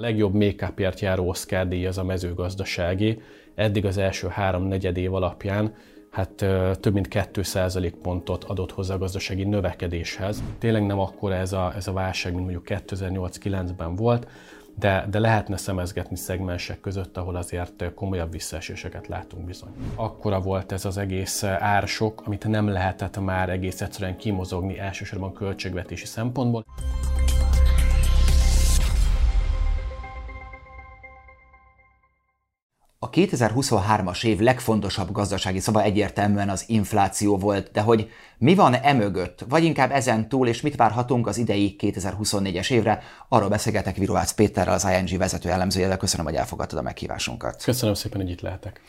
Legjobb 0.00 0.34
make-upért 0.34 1.00
járó 1.00 1.28
Oscar 1.28 1.68
díj 1.68 1.86
az 1.86 1.98
a 1.98 2.04
mezőgazdasági. 2.04 3.22
Eddig 3.54 3.84
az 3.84 3.96
első 3.96 4.28
három 4.28 4.62
negyed 4.62 4.96
év 4.96 5.14
alapján 5.14 5.74
hát 6.10 6.34
több 6.80 6.92
mint 6.92 7.08
2% 7.10 7.92
pontot 8.02 8.44
adott 8.44 8.72
hozzá 8.72 8.94
a 8.94 8.98
gazdasági 8.98 9.44
növekedéshez. 9.44 10.42
Tényleg 10.58 10.86
nem 10.86 10.98
akkor 10.98 11.32
ez 11.32 11.52
a, 11.52 11.72
ez 11.76 11.86
a 11.86 11.92
válság, 11.92 12.34
mint 12.34 12.44
mondjuk 12.50 12.82
2008-9-ben 12.86 13.96
volt, 13.96 14.26
de, 14.78 15.06
de 15.10 15.18
lehetne 15.18 15.56
szemezgetni 15.56 16.16
szegmensek 16.16 16.80
között, 16.80 17.16
ahol 17.16 17.36
azért 17.36 17.94
komolyabb 17.94 18.32
visszaeséseket 18.32 19.06
látunk 19.06 19.44
bizony. 19.44 19.70
Akkora 19.94 20.40
volt 20.40 20.72
ez 20.72 20.84
az 20.84 20.96
egész 20.96 21.42
ársok, 21.44 22.22
amit 22.26 22.48
nem 22.48 22.68
lehetett 22.68 23.20
már 23.20 23.48
egész 23.48 23.80
egyszerűen 23.80 24.16
kimozogni 24.16 24.78
elsősorban 24.78 25.32
költségvetési 25.32 26.06
szempontból. 26.06 26.64
A 33.10 33.12
2023-as 33.12 34.24
év 34.24 34.38
legfontosabb 34.38 35.12
gazdasági 35.12 35.58
szava 35.60 35.82
egyértelműen 35.82 36.48
az 36.48 36.64
infláció 36.66 37.36
volt, 37.36 37.70
de 37.72 37.80
hogy 37.80 38.10
mi 38.38 38.54
van 38.54 38.74
emögött, 38.74 39.44
vagy 39.48 39.64
inkább 39.64 39.90
ezen 39.90 40.28
túl, 40.28 40.48
és 40.48 40.60
mit 40.60 40.76
várhatunk 40.76 41.26
az 41.26 41.38
idei 41.38 41.76
2024-es 41.78 42.70
évre, 42.70 43.02
arról 43.28 43.48
beszélgetek 43.48 43.96
Virovácz 43.96 44.30
Péterrel, 44.30 44.74
az 44.74 44.86
ING 44.98 45.18
vezető 45.18 45.50
elemzőjével. 45.50 45.96
Köszönöm, 45.96 46.26
hogy 46.26 46.34
elfogadtad 46.34 46.78
a 46.78 46.82
meghívásunkat. 46.82 47.62
Köszönöm 47.62 47.94
szépen, 47.94 48.20
hogy 48.20 48.30
itt 48.30 48.40
lehetek. 48.40 48.80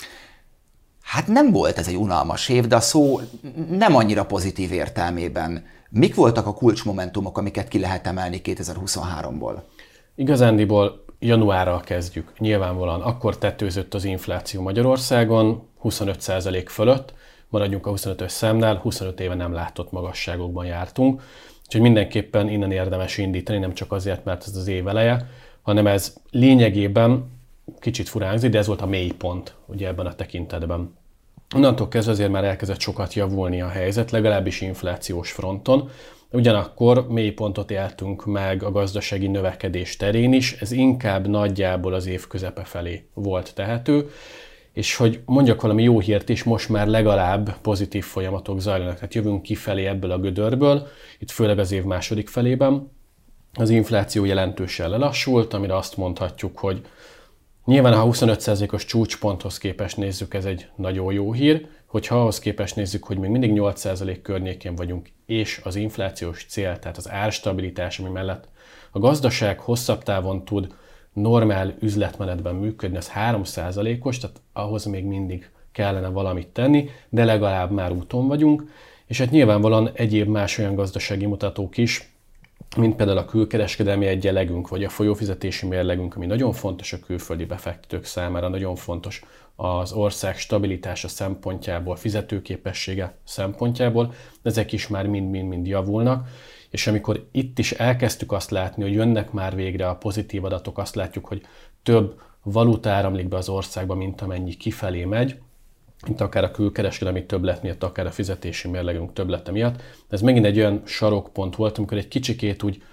Hát 1.01 1.27
nem 1.27 1.51
volt 1.51 1.77
ez 1.77 1.87
egy 1.87 1.97
unalmas 1.97 2.49
év, 2.49 2.67
de 2.67 2.75
a 2.75 2.81
szó 2.81 3.19
nem 3.69 3.95
annyira 3.95 4.25
pozitív 4.25 4.71
értelmében. 4.71 5.65
Mik 5.89 6.15
voltak 6.15 6.45
a 6.45 6.53
kulcsmomentumok, 6.53 7.37
amiket 7.37 7.67
ki 7.67 7.79
lehet 7.79 8.07
emelni 8.07 8.41
2023-ból? 8.43 9.61
Igazándiból 10.15 11.05
januárral 11.21 11.79
kezdjük. 11.79 12.31
Nyilvánvalóan 12.37 13.01
akkor 13.01 13.37
tetőzött 13.37 13.93
az 13.93 14.03
infláció 14.03 14.61
Magyarországon, 14.61 15.67
25% 15.83 16.65
fölött, 16.67 17.13
maradjunk 17.49 17.85
a 17.85 17.91
25-ös 17.91 18.27
számnál, 18.27 18.75
25 18.75 19.19
éve 19.19 19.35
nem 19.35 19.53
látott 19.53 19.91
magasságokban 19.91 20.65
jártunk, 20.65 21.21
úgyhogy 21.65 21.81
mindenképpen 21.81 22.49
innen 22.49 22.71
érdemes 22.71 23.17
indítani, 23.17 23.57
nem 23.59 23.73
csak 23.73 23.91
azért, 23.91 24.25
mert 24.25 24.47
ez 24.47 24.55
az 24.55 24.67
év 24.67 24.87
eleje, 24.87 25.29
hanem 25.61 25.87
ez 25.87 26.15
lényegében 26.31 27.39
kicsit 27.79 28.09
furán 28.09 28.39
de 28.39 28.57
ez 28.57 28.67
volt 28.67 28.81
a 28.81 28.85
mélypont 28.85 29.55
ugye 29.65 29.87
ebben 29.87 30.05
a 30.05 30.15
tekintetben. 30.15 30.95
Onnantól 31.55 31.87
kezdve 31.87 32.11
azért 32.11 32.31
már 32.31 32.43
elkezdett 32.43 32.79
sokat 32.79 33.13
javulni 33.13 33.61
a 33.61 33.67
helyzet, 33.67 34.11
legalábbis 34.11 34.61
inflációs 34.61 35.31
fronton, 35.31 35.89
Ugyanakkor 36.33 37.07
mélypontot 37.09 37.71
éltünk 37.71 38.25
meg 38.25 38.63
a 38.63 38.71
gazdasági 38.71 39.27
növekedés 39.27 39.95
terén 39.97 40.33
is, 40.33 40.53
ez 40.53 40.71
inkább 40.71 41.27
nagyjából 41.27 41.93
az 41.93 42.05
év 42.05 42.27
közepe 42.27 42.63
felé 42.63 43.05
volt 43.13 43.55
tehető, 43.55 44.09
és 44.73 44.95
hogy 44.95 45.21
mondjak 45.25 45.61
valami 45.61 45.83
jó 45.83 45.99
hírt 45.99 46.29
is, 46.29 46.43
most 46.43 46.69
már 46.69 46.87
legalább 46.87 47.57
pozitív 47.61 48.03
folyamatok 48.03 48.59
zajlanak, 48.59 48.95
tehát 48.95 49.13
jövünk 49.13 49.41
kifelé 49.41 49.85
ebből 49.85 50.11
a 50.11 50.19
gödörből, 50.19 50.87
itt 51.19 51.31
főleg 51.31 51.59
az 51.59 51.71
év 51.71 51.83
második 51.83 52.27
felében. 52.27 52.91
Az 53.53 53.69
infláció 53.69 54.25
jelentősen 54.25 54.89
lelassult, 54.89 55.53
amire 55.53 55.75
azt 55.75 55.97
mondhatjuk, 55.97 56.57
hogy 56.59 56.81
nyilván 57.65 57.93
ha 57.93 58.09
25%-os 58.11 58.85
csúcsponthoz 58.85 59.57
képest 59.57 59.97
nézzük, 59.97 60.33
ez 60.33 60.45
egy 60.45 60.67
nagyon 60.75 61.13
jó 61.13 61.33
hír, 61.33 61.67
hogyha 61.91 62.19
ahhoz 62.19 62.39
képest 62.39 62.75
nézzük, 62.75 63.03
hogy 63.03 63.17
még 63.17 63.29
mindig 63.29 63.51
8% 63.55 64.19
környékén 64.21 64.75
vagyunk, 64.75 65.09
és 65.25 65.61
az 65.63 65.75
inflációs 65.75 66.45
cél, 66.45 66.79
tehát 66.79 66.97
az 66.97 67.09
árstabilitás, 67.09 67.99
ami 67.99 68.09
mellett 68.09 68.47
a 68.91 68.99
gazdaság 68.99 69.59
hosszabb 69.59 70.03
távon 70.03 70.45
tud 70.45 70.73
normál 71.13 71.75
üzletmenetben 71.79 72.55
működni, 72.55 72.97
az 72.97 73.11
3%-os, 73.15 74.17
tehát 74.17 74.41
ahhoz 74.53 74.85
még 74.85 75.03
mindig 75.03 75.49
kellene 75.71 76.07
valamit 76.07 76.47
tenni, 76.47 76.89
de 77.09 77.25
legalább 77.25 77.71
már 77.71 77.91
úton 77.91 78.27
vagyunk, 78.27 78.63
és 79.05 79.17
hát 79.17 79.31
nyilvánvalóan 79.31 79.89
egyéb 79.93 80.27
más 80.27 80.57
olyan 80.57 80.75
gazdasági 80.75 81.25
mutatók 81.25 81.77
is, 81.77 82.13
mint 82.77 82.95
például 82.95 83.17
a 83.17 83.25
külkereskedelmi 83.25 84.05
egyenlegünk, 84.05 84.67
vagy 84.67 84.83
a 84.83 84.89
folyófizetési 84.89 85.67
mérlegünk, 85.67 86.15
ami 86.15 86.25
nagyon 86.25 86.53
fontos 86.53 86.93
a 86.93 86.99
külföldi 86.99 87.45
befektetők 87.45 88.05
számára, 88.05 88.47
nagyon 88.47 88.75
fontos 88.75 89.23
az 89.61 89.91
ország 89.91 90.37
stabilitása 90.37 91.07
szempontjából, 91.07 91.95
fizetőképessége 91.95 93.15
szempontjából, 93.23 94.13
ezek 94.43 94.71
is 94.71 94.87
már 94.87 95.07
mind-mind-mind 95.07 95.67
javulnak, 95.67 96.27
és 96.69 96.87
amikor 96.87 97.27
itt 97.31 97.59
is 97.59 97.71
elkezdtük 97.71 98.31
azt 98.31 98.51
látni, 98.51 98.83
hogy 98.83 98.93
jönnek 98.93 99.31
már 99.31 99.55
végre 99.55 99.89
a 99.89 99.95
pozitív 99.95 100.43
adatok, 100.45 100.77
azt 100.77 100.95
látjuk, 100.95 101.25
hogy 101.25 101.41
több 101.83 102.21
valuta 102.43 102.89
áramlik 102.89 103.27
be 103.27 103.37
az 103.37 103.49
országba, 103.49 103.95
mint 103.95 104.21
amennyi 104.21 104.53
kifelé 104.53 105.05
megy, 105.05 105.39
mint 106.05 106.21
akár 106.21 106.43
a 106.43 106.51
külkereskedelmi 106.51 107.25
többlet 107.25 107.61
miatt, 107.61 107.83
akár 107.83 108.05
a 108.05 108.11
fizetési 108.11 108.67
mérlegünk 108.67 109.13
többlete 109.13 109.51
miatt. 109.51 109.81
Ez 110.09 110.21
megint 110.21 110.45
egy 110.45 110.57
olyan 110.57 110.81
sarokpont 110.85 111.55
volt, 111.55 111.77
amikor 111.77 111.97
egy 111.97 112.07
kicsikét 112.07 112.63
úgy, 112.63 112.83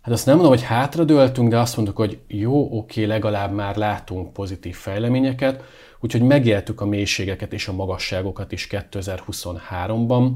hát 0.00 0.14
azt 0.14 0.26
nem 0.26 0.34
mondom, 0.34 0.52
hogy 0.52 0.64
hátradőltünk, 0.64 1.48
de 1.48 1.58
azt 1.58 1.76
mondtuk, 1.76 1.96
hogy 1.96 2.18
jó, 2.26 2.78
oké, 2.78 3.04
legalább 3.04 3.52
már 3.52 3.76
látunk 3.76 4.32
pozitív 4.32 4.76
fejleményeket, 4.76 5.62
úgyhogy 6.00 6.22
megéltük 6.22 6.80
a 6.80 6.86
mélységeket 6.86 7.52
és 7.52 7.68
a 7.68 7.72
magasságokat 7.72 8.52
is 8.52 8.68
2023-ban, 8.70 10.30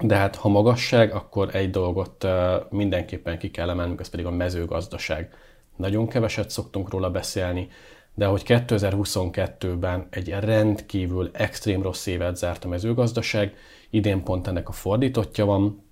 de 0.00 0.16
hát 0.16 0.36
ha 0.36 0.48
magasság, 0.48 1.14
akkor 1.14 1.54
egy 1.54 1.70
dolgot 1.70 2.26
mindenképpen 2.70 3.38
ki 3.38 3.50
kell 3.50 3.70
emelnünk, 3.70 4.00
ez 4.00 4.08
pedig 4.08 4.26
a 4.26 4.30
mezőgazdaság. 4.30 5.34
Nagyon 5.76 6.08
keveset 6.08 6.50
szoktunk 6.50 6.90
róla 6.90 7.10
beszélni, 7.10 7.68
de 8.14 8.26
hogy 8.26 8.42
2022-ben 8.46 10.06
egy 10.10 10.28
rendkívül 10.28 11.30
extrém 11.32 11.82
rossz 11.82 12.06
évet 12.06 12.36
zárt 12.36 12.64
a 12.64 12.68
mezőgazdaság, 12.68 13.54
idén 13.90 14.22
pont 14.22 14.46
ennek 14.46 14.68
a 14.68 14.72
fordítottja 14.72 15.44
van, 15.44 15.90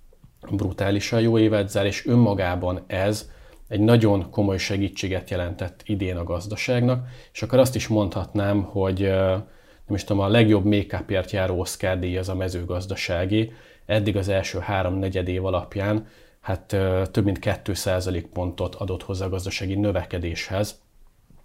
brutálisan 0.51 1.21
jó 1.21 1.37
évet 1.37 1.69
zár, 1.69 1.85
és 1.85 2.05
önmagában 2.05 2.83
ez 2.87 3.29
egy 3.71 3.79
nagyon 3.79 4.29
komoly 4.29 4.57
segítséget 4.57 5.29
jelentett 5.29 5.81
idén 5.85 6.17
a 6.17 6.23
gazdaságnak, 6.23 7.07
és 7.33 7.41
akkor 7.41 7.59
azt 7.59 7.75
is 7.75 7.87
mondhatnám, 7.87 8.61
hogy 8.61 8.99
nem 9.85 9.95
is 9.95 10.03
tudom, 10.03 10.21
a 10.23 10.27
legjobb 10.27 10.65
make-upért 10.65 11.31
járó 11.31 11.59
Oscar 11.59 11.99
díj 11.99 12.17
az 12.17 12.29
a 12.29 12.35
mezőgazdasági. 12.35 13.51
Eddig 13.85 14.17
az 14.17 14.27
első 14.27 14.59
három 14.59 14.99
negyed 14.99 15.27
év 15.27 15.45
alapján 15.45 16.07
hát 16.41 16.65
több 17.11 17.23
mint 17.23 17.39
2% 17.41 18.25
pontot 18.33 18.75
adott 18.75 19.03
hozzá 19.03 19.25
a 19.25 19.29
gazdasági 19.29 19.75
növekedéshez, 19.75 20.81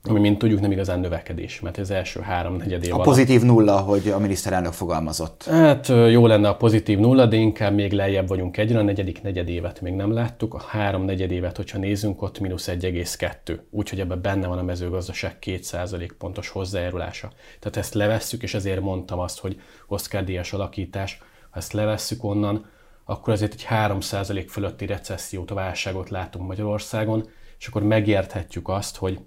ami, 0.02 0.20
mint 0.20 0.38
tudjuk, 0.38 0.60
nem 0.60 0.72
igazán 0.72 1.00
növekedés, 1.00 1.60
mert 1.60 1.78
az 1.78 1.90
első 1.90 2.20
három 2.20 2.56
negyed 2.56 2.84
év 2.84 2.94
A 2.94 3.00
pozitív 3.00 3.42
nulla, 3.42 3.76
hogy 3.76 4.08
a 4.08 4.18
miniszterelnök 4.18 4.72
fogalmazott. 4.72 5.44
Hát 5.44 5.88
jó 5.88 6.26
lenne 6.26 6.48
a 6.48 6.56
pozitív 6.56 6.98
nulla, 6.98 7.26
de 7.26 7.36
inkább 7.36 7.74
még 7.74 7.92
lejjebb 7.92 8.28
vagyunk 8.28 8.56
egyre, 8.56 8.78
a 8.78 8.82
negyedik 8.82 9.22
negyed 9.22 9.48
évet 9.48 9.80
még 9.80 9.94
nem 9.94 10.12
láttuk, 10.12 10.54
a 10.54 10.60
három 10.60 11.04
negyed 11.04 11.30
évet, 11.30 11.56
hogyha 11.56 11.78
nézzünk, 11.78 12.22
ott 12.22 12.40
mínusz 12.40 12.68
1,2. 12.68 13.58
Úgyhogy 13.70 14.00
ebben 14.00 14.22
benne 14.22 14.46
van 14.46 14.58
a 14.58 14.62
mezőgazdaság 14.62 15.36
2% 15.40 16.10
pontos 16.18 16.48
hozzájárulása. 16.48 17.30
Tehát 17.58 17.76
ezt 17.76 17.94
levesszük, 17.94 18.42
és 18.42 18.54
ezért 18.54 18.80
mondtam 18.80 19.18
azt, 19.18 19.38
hogy 19.38 19.60
Oscar 19.86 20.24
díjas 20.24 20.52
alakítás, 20.52 21.18
ha 21.50 21.58
ezt 21.58 21.72
levesszük 21.72 22.24
onnan, 22.24 22.66
akkor 23.04 23.32
azért 23.32 23.52
egy 23.52 23.66
3% 23.70 24.44
fölötti 24.48 24.86
recessziót, 24.86 25.50
válságot 25.50 26.10
látunk 26.10 26.46
Magyarországon, 26.46 27.28
és 27.58 27.66
akkor 27.66 27.82
megérthetjük 27.82 28.68
azt, 28.68 28.96
hogy 28.96 29.18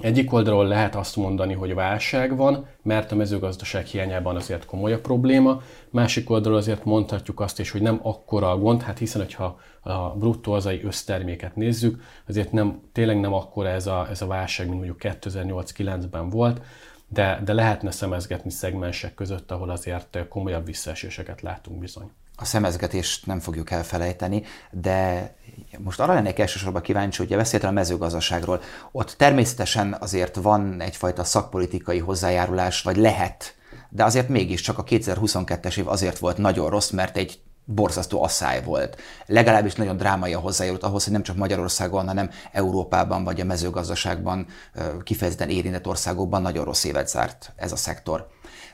egyik 0.00 0.32
oldalról 0.32 0.66
lehet 0.66 0.94
azt 0.94 1.16
mondani, 1.16 1.54
hogy 1.54 1.74
válság 1.74 2.36
van, 2.36 2.66
mert 2.82 3.12
a 3.12 3.16
mezőgazdaság 3.16 3.84
hiányában 3.84 4.36
azért 4.36 4.64
komoly 4.64 4.92
a 4.92 5.00
probléma, 5.00 5.62
másik 5.90 6.30
oldalról 6.30 6.58
azért 6.58 6.84
mondhatjuk 6.84 7.40
azt 7.40 7.60
is, 7.60 7.70
hogy 7.70 7.82
nem 7.82 8.00
akkora 8.02 8.50
a 8.50 8.58
gond, 8.58 8.82
hát 8.82 8.98
hiszen, 8.98 9.20
hogyha 9.20 9.58
a 9.80 10.08
bruttó 10.08 10.52
hazai 10.52 10.84
összterméket 10.84 11.56
nézzük, 11.56 12.02
azért 12.28 12.52
nem, 12.52 12.80
tényleg 12.92 13.20
nem 13.20 13.32
akkora 13.32 13.68
ez 13.68 13.86
a, 13.86 14.06
ez 14.10 14.22
a 14.22 14.26
válság, 14.26 14.68
mint 14.68 14.78
mondjuk 14.78 15.16
2008-9-ben 15.20 16.30
volt, 16.30 16.60
de, 17.08 17.40
de 17.44 17.52
lehetne 17.52 17.90
szemezgetni 17.90 18.50
szegmensek 18.50 19.14
között, 19.14 19.50
ahol 19.50 19.70
azért 19.70 20.26
komolyabb 20.28 20.66
visszaeséseket 20.66 21.40
látunk 21.40 21.78
bizony. 21.78 22.10
A 22.36 22.44
szemezgetést 22.44 23.26
nem 23.26 23.40
fogjuk 23.40 23.70
elfelejteni, 23.70 24.42
de 24.70 25.30
most 25.78 26.00
arra 26.00 26.14
lennék 26.14 26.38
elsősorban 26.38 26.82
kíváncsi, 26.82 27.18
hogy 27.26 27.36
beszéltem 27.36 27.68
a 27.68 27.72
mezőgazdaságról. 27.72 28.60
Ott 28.92 29.14
természetesen 29.18 29.96
azért 30.00 30.36
van 30.36 30.80
egyfajta 30.80 31.24
szakpolitikai 31.24 31.98
hozzájárulás, 31.98 32.82
vagy 32.82 32.96
lehet, 32.96 33.54
de 33.88 34.04
azért 34.04 34.28
mégiscsak 34.28 34.78
a 34.78 34.84
2022-es 34.84 35.78
év 35.78 35.88
azért 35.88 36.18
volt 36.18 36.36
nagyon 36.36 36.70
rossz, 36.70 36.90
mert 36.90 37.16
egy 37.16 37.40
borzasztó 37.66 38.22
asszály 38.22 38.62
volt. 38.62 38.96
Legalábbis 39.26 39.74
nagyon 39.74 39.96
drámai 39.96 40.34
a 40.34 40.38
hozzájárult 40.38 40.82
ahhoz, 40.82 41.04
hogy 41.04 41.12
nem 41.12 41.22
csak 41.22 41.36
Magyarországon, 41.36 42.06
hanem 42.06 42.30
Európában 42.52 43.24
vagy 43.24 43.40
a 43.40 43.44
mezőgazdaságban 43.44 44.46
kifejezetten 45.02 45.48
érintett 45.48 45.86
országokban 45.86 46.42
nagyon 46.42 46.64
rossz 46.64 46.84
évet 46.84 47.08
zárt 47.08 47.52
ez 47.56 47.72
a 47.72 47.76
szektor 47.76 48.26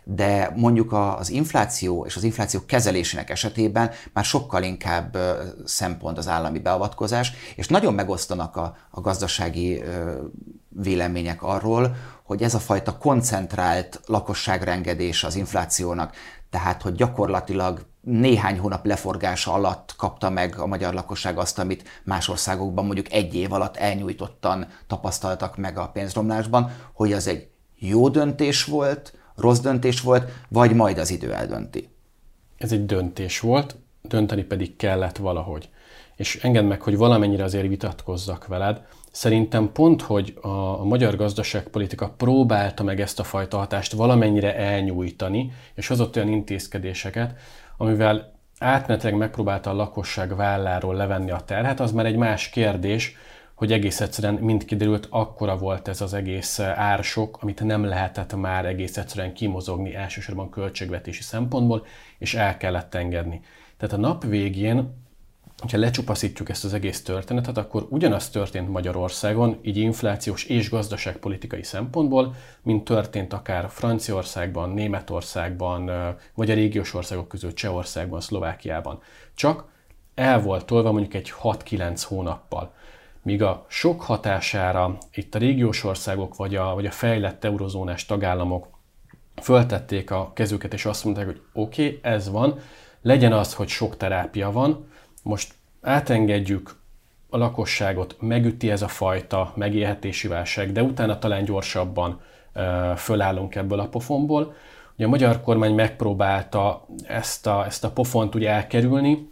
de 0.04 0.52
mondjuk 0.56 0.92
az 0.92 1.30
infláció 1.30 2.04
és 2.06 2.16
az 2.16 2.22
infláció 2.22 2.60
kezelésének 2.66 3.30
esetében 3.30 3.90
már 4.12 4.24
sokkal 4.24 4.62
inkább 4.62 5.16
szempont 5.64 6.18
az 6.18 6.28
állami 6.28 6.58
beavatkozás, 6.58 7.32
és 7.56 7.68
nagyon 7.68 7.94
megosztanak 7.94 8.56
a, 8.56 8.76
a 8.90 9.00
gazdasági 9.00 9.82
vélemények 10.68 11.42
arról, 11.42 11.96
hogy 12.22 12.42
ez 12.42 12.54
a 12.54 12.58
fajta 12.58 12.98
koncentrált 12.98 14.00
lakosságrengedés 14.06 15.24
az 15.24 15.34
inflációnak, 15.34 16.14
tehát 16.50 16.82
hogy 16.82 16.94
gyakorlatilag 16.94 17.86
néhány 18.02 18.58
hónap 18.58 18.86
leforgása 18.86 19.52
alatt 19.52 19.94
kapta 19.96 20.30
meg 20.30 20.58
a 20.58 20.66
magyar 20.66 20.94
lakosság 20.94 21.38
azt, 21.38 21.58
amit 21.58 21.88
más 22.04 22.28
országokban 22.28 22.84
mondjuk 22.84 23.12
egy 23.12 23.34
év 23.34 23.52
alatt 23.52 23.76
elnyújtottan 23.76 24.66
tapasztaltak 24.86 25.56
meg 25.56 25.78
a 25.78 25.88
pénzromlásban, 25.88 26.70
hogy 26.92 27.12
az 27.12 27.26
egy 27.26 27.48
jó 27.78 28.08
döntés 28.08 28.64
volt, 28.64 29.14
rossz 29.36 29.58
döntés 29.58 30.00
volt, 30.00 30.30
vagy 30.48 30.74
majd 30.74 30.98
az 30.98 31.10
idő 31.10 31.32
eldönti? 31.32 31.88
Ez 32.56 32.72
egy 32.72 32.86
döntés 32.86 33.40
volt, 33.40 33.76
dönteni 34.02 34.42
pedig 34.42 34.76
kellett 34.76 35.16
valahogy. 35.16 35.68
És 36.16 36.36
engedd 36.42 36.64
meg, 36.64 36.82
hogy 36.82 36.96
valamennyire 36.96 37.44
azért 37.44 37.68
vitatkozzak 37.68 38.46
veled. 38.46 38.80
Szerintem 39.10 39.72
pont, 39.72 40.02
hogy 40.02 40.38
a, 40.40 40.84
magyar 40.84 41.16
gazdaságpolitika 41.16 42.08
próbálta 42.08 42.82
meg 42.82 43.00
ezt 43.00 43.20
a 43.20 43.24
fajta 43.24 43.56
hatást 43.56 43.92
valamennyire 43.92 44.56
elnyújtani, 44.56 45.52
és 45.74 45.86
hozott 45.86 46.16
olyan 46.16 46.28
intézkedéseket, 46.28 47.34
amivel 47.76 48.32
átmenetileg 48.58 49.16
megpróbálta 49.16 49.70
a 49.70 49.74
lakosság 49.74 50.36
válláról 50.36 50.94
levenni 50.94 51.30
a 51.30 51.40
terhet, 51.40 51.80
az 51.80 51.92
már 51.92 52.06
egy 52.06 52.16
más 52.16 52.48
kérdés, 52.48 53.16
hogy 53.54 53.72
egész 53.72 54.00
egyszerűen, 54.00 54.34
mint 54.34 54.64
kiderült, 54.64 55.06
akkora 55.10 55.56
volt 55.56 55.88
ez 55.88 56.00
az 56.00 56.14
egész 56.14 56.60
ársok, 56.60 57.38
amit 57.40 57.64
nem 57.64 57.84
lehetett 57.84 58.36
már 58.36 58.66
egész 58.66 58.96
egyszerűen 58.96 59.34
kimozogni 59.34 59.94
elsősorban 59.94 60.50
költségvetési 60.50 61.22
szempontból, 61.22 61.86
és 62.18 62.34
el 62.34 62.56
kellett 62.56 62.94
engedni. 62.94 63.40
Tehát 63.76 63.94
a 63.94 64.00
nap 64.00 64.24
végén, 64.24 64.94
ha 65.70 65.78
lecsupaszítjuk 65.78 66.48
ezt 66.48 66.64
az 66.64 66.74
egész 66.74 67.02
történetet, 67.02 67.56
akkor 67.58 67.86
ugyanaz 67.90 68.30
történt 68.30 68.68
Magyarországon, 68.68 69.58
így 69.62 69.76
inflációs 69.76 70.44
és 70.44 70.70
gazdaságpolitikai 70.70 71.62
szempontból, 71.62 72.34
mint 72.62 72.84
történt 72.84 73.32
akár 73.32 73.68
Franciaországban, 73.70 74.70
Németországban, 74.70 75.90
vagy 76.34 76.50
a 76.50 76.54
régiós 76.54 76.94
országok 76.94 77.28
között 77.28 77.54
Csehországban, 77.54 78.20
Szlovákiában. 78.20 79.00
Csak 79.34 79.64
el 80.14 80.40
volt 80.40 80.66
tolva 80.66 80.92
mondjuk 80.92 81.14
egy 81.14 81.32
6-9 81.42 82.02
hónappal 82.06 82.72
míg 83.22 83.42
a 83.42 83.66
sok 83.68 84.02
hatására 84.02 84.96
itt 85.14 85.34
a 85.34 85.38
régiós 85.38 85.84
országok 85.84 86.36
vagy 86.36 86.54
a, 86.54 86.74
vagy 86.74 86.86
a 86.86 86.90
fejlett 86.90 87.44
eurozónás 87.44 88.06
tagállamok 88.06 88.66
föltették 89.42 90.10
a 90.10 90.32
kezüket, 90.34 90.72
és 90.72 90.84
azt 90.84 91.04
mondták, 91.04 91.26
hogy 91.26 91.40
oké, 91.52 91.86
okay, 91.86 91.98
ez 92.02 92.30
van, 92.30 92.58
legyen 93.02 93.32
az, 93.32 93.54
hogy 93.54 93.68
sok 93.68 93.96
terápia 93.96 94.50
van, 94.50 94.90
most 95.22 95.54
átengedjük 95.80 96.80
a 97.30 97.36
lakosságot, 97.36 98.16
megüti 98.20 98.70
ez 98.70 98.82
a 98.82 98.88
fajta 98.88 99.52
megélhetési 99.56 100.28
válság, 100.28 100.72
de 100.72 100.82
utána 100.82 101.18
talán 101.18 101.44
gyorsabban 101.44 102.20
fölállunk 102.96 103.54
ebből 103.54 103.80
a 103.80 103.88
pofonból. 103.88 104.54
Ugye 104.94 105.06
a 105.06 105.08
magyar 105.08 105.40
kormány 105.40 105.74
megpróbálta 105.74 106.86
ezt 107.06 107.46
a, 107.46 107.64
ezt 107.66 107.84
a 107.84 107.90
pofont 107.90 108.34
ugye 108.34 108.50
elkerülni, 108.50 109.30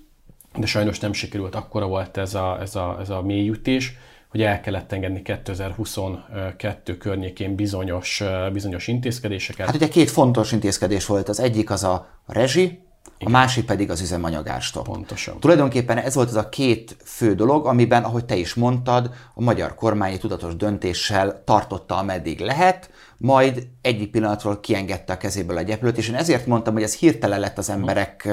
de 0.58 0.66
sajnos 0.66 0.98
nem 0.98 1.12
sikerült, 1.12 1.54
akkora 1.54 1.86
volt 1.86 2.16
ez 2.16 2.34
a, 2.34 2.58
ez 2.60 2.76
a, 2.76 2.96
ez 3.00 3.10
a 3.10 3.22
mélyütés, 3.22 3.96
hogy 4.28 4.42
el 4.42 4.60
kellett 4.60 4.92
engedni 4.92 5.22
2022 5.22 6.96
környékén 6.96 7.54
bizonyos, 7.54 8.22
bizonyos 8.52 8.88
intézkedéseket. 8.88 9.66
Hát 9.66 9.74
ugye 9.74 9.88
két 9.88 10.10
fontos 10.10 10.52
intézkedés 10.52 11.06
volt. 11.06 11.28
Az 11.28 11.40
egyik 11.40 11.70
az 11.70 11.84
a 11.84 12.08
rezsi, 12.26 12.82
igen. 13.18 13.34
a 13.34 13.38
másik 13.38 13.64
pedig 13.64 13.90
az 13.90 14.00
üzemanyagárstop. 14.00 14.84
Pontosan. 14.84 15.40
Tulajdonképpen 15.40 15.98
ez 15.98 16.14
volt 16.14 16.28
az 16.28 16.36
a 16.36 16.48
két 16.48 16.96
fő 17.04 17.34
dolog, 17.34 17.66
amiben, 17.66 18.04
ahogy 18.04 18.24
te 18.24 18.36
is 18.36 18.54
mondtad, 18.54 19.10
a 19.34 19.42
magyar 19.42 19.74
kormány 19.74 20.18
tudatos 20.18 20.56
döntéssel 20.56 21.42
tartotta, 21.44 21.96
ameddig 21.96 22.40
lehet, 22.40 22.90
majd 23.16 23.66
egyik 23.82 24.10
pillanatról 24.10 24.60
kiengedte 24.60 25.12
a 25.12 25.16
kezéből 25.16 25.56
a 25.56 25.62
gyeplőt, 25.62 25.98
és 25.98 26.08
én 26.08 26.14
ezért 26.14 26.46
mondtam, 26.46 26.72
hogy 26.72 26.82
ez 26.82 26.94
hirtelen 26.94 27.40
lett 27.40 27.58
az 27.58 27.70
emberek 27.70 28.28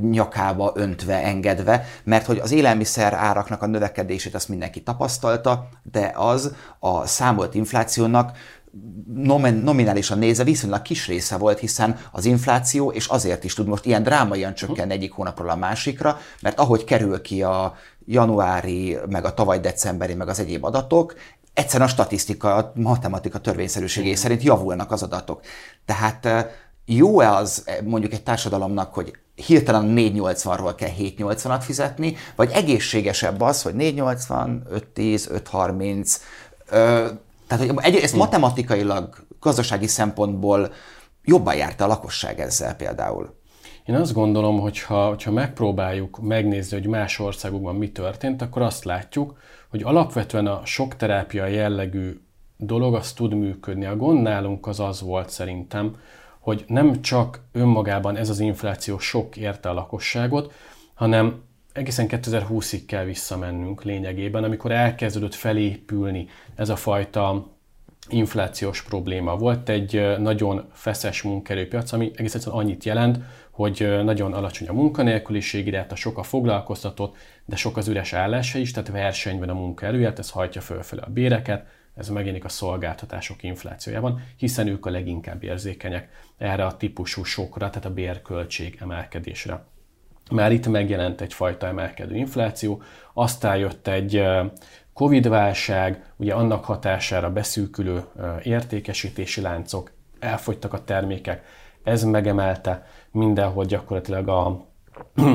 nyakába 0.00 0.72
öntve, 0.74 1.22
engedve, 1.22 1.86
mert 2.04 2.26
hogy 2.26 2.38
az 2.38 2.52
élelmiszer 2.52 3.14
áraknak 3.14 3.62
a 3.62 3.66
növekedését 3.66 4.34
azt 4.34 4.48
mindenki 4.48 4.82
tapasztalta, 4.82 5.68
de 5.82 6.12
az 6.14 6.54
a 6.78 7.06
számolt 7.06 7.54
inflációnak 7.54 8.36
nominálisan 9.62 10.18
nézve 10.18 10.44
viszonylag 10.44 10.82
kis 10.82 11.06
része 11.06 11.36
volt, 11.36 11.58
hiszen 11.58 11.98
az 12.12 12.24
infláció, 12.24 12.90
és 12.90 13.06
azért 13.06 13.44
is 13.44 13.54
tud 13.54 13.66
most 13.66 13.84
ilyen 13.84 14.02
drámaian 14.02 14.54
csökkenni 14.54 14.92
egyik 14.92 15.12
hónapról 15.12 15.48
a 15.48 15.56
másikra, 15.56 16.18
mert 16.40 16.58
ahogy 16.58 16.84
kerül 16.84 17.20
ki 17.20 17.42
a 17.42 17.74
januári, 18.06 18.98
meg 19.08 19.24
a 19.24 19.34
tavaly 19.34 19.60
decemberi, 19.60 20.14
meg 20.14 20.28
az 20.28 20.38
egyéb 20.38 20.64
adatok, 20.64 21.14
egyszerűen 21.54 21.88
a 21.88 21.92
statisztika, 21.92 22.54
a 22.54 22.72
matematika 22.74 23.38
törvényszerűségé 23.38 24.14
szerint 24.14 24.42
javulnak 24.42 24.92
az 24.92 25.02
adatok. 25.02 25.40
Tehát 25.84 26.28
jó-e 26.84 27.34
az 27.34 27.64
mondjuk 27.84 28.12
egy 28.12 28.22
társadalomnak, 28.22 28.94
hogy 28.94 29.12
hirtelen 29.34 29.94
480-ról 29.96 30.72
kell 30.76 30.90
780-at 30.98 31.60
fizetni, 31.60 32.16
vagy 32.36 32.50
egészségesebb 32.50 33.40
az, 33.40 33.62
hogy 33.62 33.74
480, 33.74 34.62
510, 34.70 35.28
530, 35.30 36.20
tehát, 37.46 37.66
hogy 37.66 37.78
egy, 37.82 37.96
ezt 37.96 38.16
matematikailag, 38.16 39.26
gazdasági 39.40 39.86
szempontból 39.86 40.72
jobban 41.24 41.54
járta 41.54 41.84
a 41.84 41.86
lakosság 41.86 42.40
ezzel 42.40 42.76
például. 42.76 43.40
Én 43.84 43.94
azt 43.94 44.12
gondolom, 44.12 44.60
hogy 44.60 44.82
ha, 44.82 45.16
megpróbáljuk 45.30 46.20
megnézni, 46.20 46.78
hogy 46.78 46.86
más 46.86 47.18
országokban 47.18 47.74
mi 47.74 47.90
történt, 47.90 48.42
akkor 48.42 48.62
azt 48.62 48.84
látjuk, 48.84 49.38
hogy 49.70 49.82
alapvetően 49.82 50.46
a 50.46 50.64
sok 50.64 50.96
terápia 50.96 51.46
jellegű 51.46 52.20
dolog 52.56 52.94
az 52.94 53.12
tud 53.12 53.34
működni. 53.34 53.84
A 53.84 53.96
gond 53.96 54.22
nálunk 54.22 54.66
az 54.66 54.80
az 54.80 55.00
volt 55.00 55.30
szerintem, 55.30 55.96
hogy 56.40 56.64
nem 56.66 57.00
csak 57.00 57.40
önmagában 57.52 58.16
ez 58.16 58.28
az 58.28 58.40
infláció 58.40 58.98
sok 58.98 59.36
érte 59.36 59.68
a 59.68 59.72
lakosságot, 59.72 60.52
hanem 60.94 61.42
egészen 61.72 62.06
2020-ig 62.08 62.82
kell 62.86 63.04
visszamennünk 63.04 63.82
lényegében, 63.82 64.44
amikor 64.44 64.72
elkezdődött 64.72 65.34
felépülni 65.34 66.28
ez 66.54 66.68
a 66.68 66.76
fajta 66.76 67.50
inflációs 68.08 68.82
probléma. 68.82 69.36
Volt 69.36 69.68
egy 69.68 70.18
nagyon 70.18 70.68
feszes 70.72 71.22
munkerőpiac, 71.22 71.92
ami 71.92 72.10
egész 72.14 72.34
egyszerűen 72.34 72.62
annyit 72.62 72.84
jelent, 72.84 73.18
hogy 73.50 74.00
nagyon 74.04 74.32
alacsony 74.32 74.68
a 74.68 74.72
munkanélküliség, 74.72 75.66
illetve 75.66 75.96
sok 75.96 76.18
a 76.18 76.22
foglalkoztatott, 76.22 77.16
de 77.44 77.56
sok 77.56 77.76
az 77.76 77.88
üres 77.88 78.12
állása 78.12 78.58
is, 78.58 78.70
tehát 78.70 78.90
versenyben 78.90 79.48
a 79.48 79.54
munkaerőért, 79.54 80.18
ez 80.18 80.30
hajtja 80.30 80.60
fölfele 80.60 81.02
a 81.02 81.10
béreket, 81.10 81.66
ez 81.94 82.08
megjelenik 82.08 82.44
a 82.44 82.48
szolgáltatások 82.48 83.42
inflációjában, 83.42 84.22
hiszen 84.36 84.66
ők 84.66 84.86
a 84.86 84.90
leginkább 84.90 85.42
érzékenyek 85.42 86.08
erre 86.38 86.64
a 86.64 86.76
típusú 86.76 87.24
sokra, 87.24 87.68
tehát 87.68 87.84
a 87.84 87.92
bérköltség 87.92 88.78
emelkedésre. 88.80 89.64
Már 90.30 90.52
itt 90.52 90.66
megjelent 90.66 91.20
egyfajta 91.20 91.66
emelkedő 91.66 92.16
infláció, 92.16 92.82
aztán 93.12 93.56
jött 93.56 93.86
egy 93.86 94.22
Covid-válság, 94.92 96.04
ugye 96.16 96.34
annak 96.34 96.64
hatására 96.64 97.30
beszűkülő 97.30 98.04
értékesítési 98.42 99.40
láncok, 99.40 99.90
elfogytak 100.18 100.72
a 100.72 100.84
termékek, 100.84 101.44
ez 101.82 102.02
megemelte 102.02 102.86
mindenhol 103.10 103.64
gyakorlatilag 103.64 104.28
a, 104.28 104.46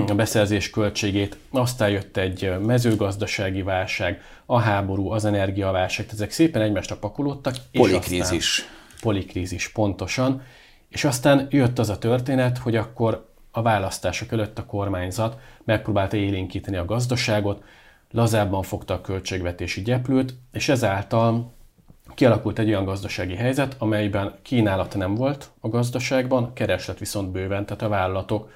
a 0.08 0.16
beszerzés 0.16 0.70
költségét, 0.70 1.38
aztán 1.52 1.90
jött 1.90 2.18
egy 2.18 2.60
mezőgazdasági 2.60 3.62
válság, 3.62 4.22
a 4.46 4.60
háború, 4.60 5.10
az 5.10 5.26
energiaválság, 5.26 6.06
ezek 6.12 6.32
szépen 6.32 6.62
egymásra 6.62 6.98
pakolódtak. 6.98 7.56
Polikrízis. 7.72 8.66
polikrízis, 9.02 9.70
pontosan. 9.72 10.42
És 10.90 11.04
aztán 11.04 11.48
jött 11.50 11.80
az 11.80 11.90
a 11.90 11.98
történet, 11.98 12.58
hogy 12.58 12.76
akkor 12.76 13.30
a 13.58 13.62
választások 13.62 14.32
előtt 14.32 14.58
a 14.60 14.66
kormányzat 14.66 15.38
megpróbálta 15.64 16.18
élénkíteni 16.18 16.78
a 16.78 16.86
gazdaságot, 16.86 17.64
lazábban 18.12 18.64
fogta 18.64 18.94
a 18.94 19.02
költségvetési 19.02 19.82
gyeplőt, 19.82 20.36
és 20.52 20.70
ezáltal 20.70 21.54
kialakult 22.14 22.60
egy 22.60 22.68
olyan 22.68 22.86
gazdasági 22.86 23.36
helyzet, 23.36 23.76
amelyben 23.80 24.34
kínálat 24.42 24.96
nem 24.96 25.16
volt 25.16 25.50
a 25.60 25.70
gazdaságban, 25.70 26.54
kereslet 26.54 27.00
viszont 27.00 27.32
bőven, 27.32 27.66
tehát 27.66 27.82
a 27.82 27.90
vállalatok 27.90 28.50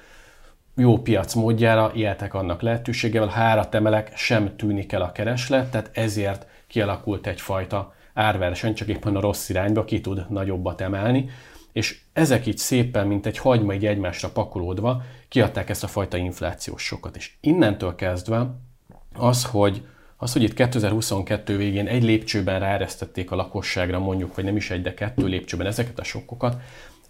jó 0.76 0.98
piac 0.98 1.34
módjára 1.34 1.92
éltek 1.94 2.34
annak 2.34 2.62
lehetőségével, 2.62 3.28
ha 3.28 3.40
árat 3.40 3.74
emelek, 3.74 4.16
sem 4.16 4.56
tűnik 4.56 4.92
el 4.92 5.02
a 5.02 5.12
kereslet, 5.12 5.70
tehát 5.70 5.90
ezért 5.92 6.46
kialakult 6.66 7.26
egyfajta 7.26 7.94
árverseny, 8.14 8.74
csak 8.74 8.88
éppen 8.88 9.16
a 9.16 9.20
rossz 9.20 9.48
irányba 9.48 9.84
ki 9.84 10.00
tud 10.00 10.26
nagyobbat 10.28 10.80
emelni. 10.80 11.30
És 11.72 12.00
ezek 12.12 12.46
így 12.46 12.58
szépen, 12.58 13.06
mint 13.06 13.26
egy 13.26 13.38
hagyma 13.38 13.74
így 13.74 13.86
egymásra 13.86 14.28
pakolódva, 14.30 15.02
kiadták 15.28 15.70
ezt 15.70 15.84
a 15.84 15.86
fajta 15.86 16.16
inflációs 16.16 16.82
sokat. 16.82 17.16
És 17.16 17.32
innentől 17.40 17.94
kezdve 17.94 18.54
az, 19.14 19.44
hogy 19.44 19.86
az, 20.16 20.32
hogy 20.32 20.42
itt 20.42 20.54
2022 20.54 21.56
végén 21.56 21.86
egy 21.86 22.02
lépcsőben 22.02 22.60
ráeresztették 22.60 23.30
a 23.30 23.36
lakosságra 23.36 23.98
mondjuk, 23.98 24.34
vagy 24.34 24.44
nem 24.44 24.56
is 24.56 24.70
egy, 24.70 24.82
de 24.82 24.94
kettő 24.94 25.26
lépcsőben 25.26 25.66
ezeket 25.66 25.98
a 25.98 26.04
sokkokat, 26.04 26.56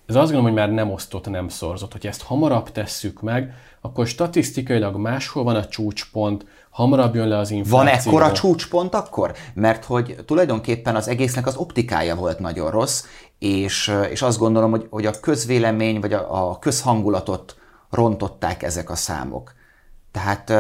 ez 0.07 0.15
azt 0.15 0.33
gondolom, 0.33 0.45
hogy 0.57 0.67
már 0.67 0.73
nem 0.73 0.91
osztott, 0.91 1.29
nem 1.29 1.49
szorzott. 1.49 1.93
Hogyha 1.93 2.09
ezt 2.09 2.23
hamarabb 2.23 2.73
tesszük 2.73 3.21
meg, 3.21 3.55
akkor 3.81 4.07
statisztikailag 4.07 4.97
máshol 4.97 5.45
van 5.45 5.57
a 5.57 5.67
csúcspont, 5.67 6.47
hamarabb 6.71 7.15
jön 7.15 7.29
le 7.29 7.39
az 7.39 7.51
infláció. 7.51 7.79
Van 7.79 7.87
ekkora 7.87 8.33
csúcspont 8.33 8.95
akkor? 8.95 9.35
Mert 9.55 9.85
hogy 9.85 10.17
tulajdonképpen 10.27 10.97
az 10.97 11.09
egésznek 11.09 11.47
az 11.47 11.57
optikája 11.57 12.15
volt 12.15 12.39
nagyon 12.39 12.71
rossz, 12.71 13.05
és, 13.43 13.95
és 14.11 14.23
azt 14.23 14.39
gondolom, 14.39 14.71
hogy, 14.71 14.87
hogy 14.91 15.07
a 15.07 15.21
közvélemény 15.21 16.01
vagy 16.01 16.13
a, 16.13 16.49
a 16.49 16.59
közhangulatot 16.59 17.57
rontották 17.91 18.63
ezek 18.63 18.91
a 18.91 18.95
számok. 18.95 19.53
Tehát 20.11 20.53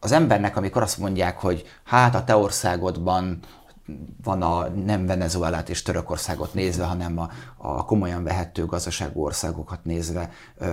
az 0.00 0.12
embernek, 0.12 0.56
amikor 0.56 0.82
azt 0.82 0.98
mondják, 0.98 1.38
hogy 1.40 1.64
hát 1.84 2.14
a 2.14 2.24
te 2.24 2.36
országodban 2.36 3.38
van 4.22 4.42
a 4.42 4.68
nem 4.68 5.06
Venezuelát 5.06 5.68
és 5.68 5.82
Törökországot 5.82 6.54
nézve, 6.54 6.84
hanem 6.84 7.18
a, 7.18 7.28
a 7.56 7.84
komolyan 7.84 8.24
vehető 8.24 8.64
gazdaságú 8.64 9.24
országokat 9.24 9.84
nézve 9.84 10.30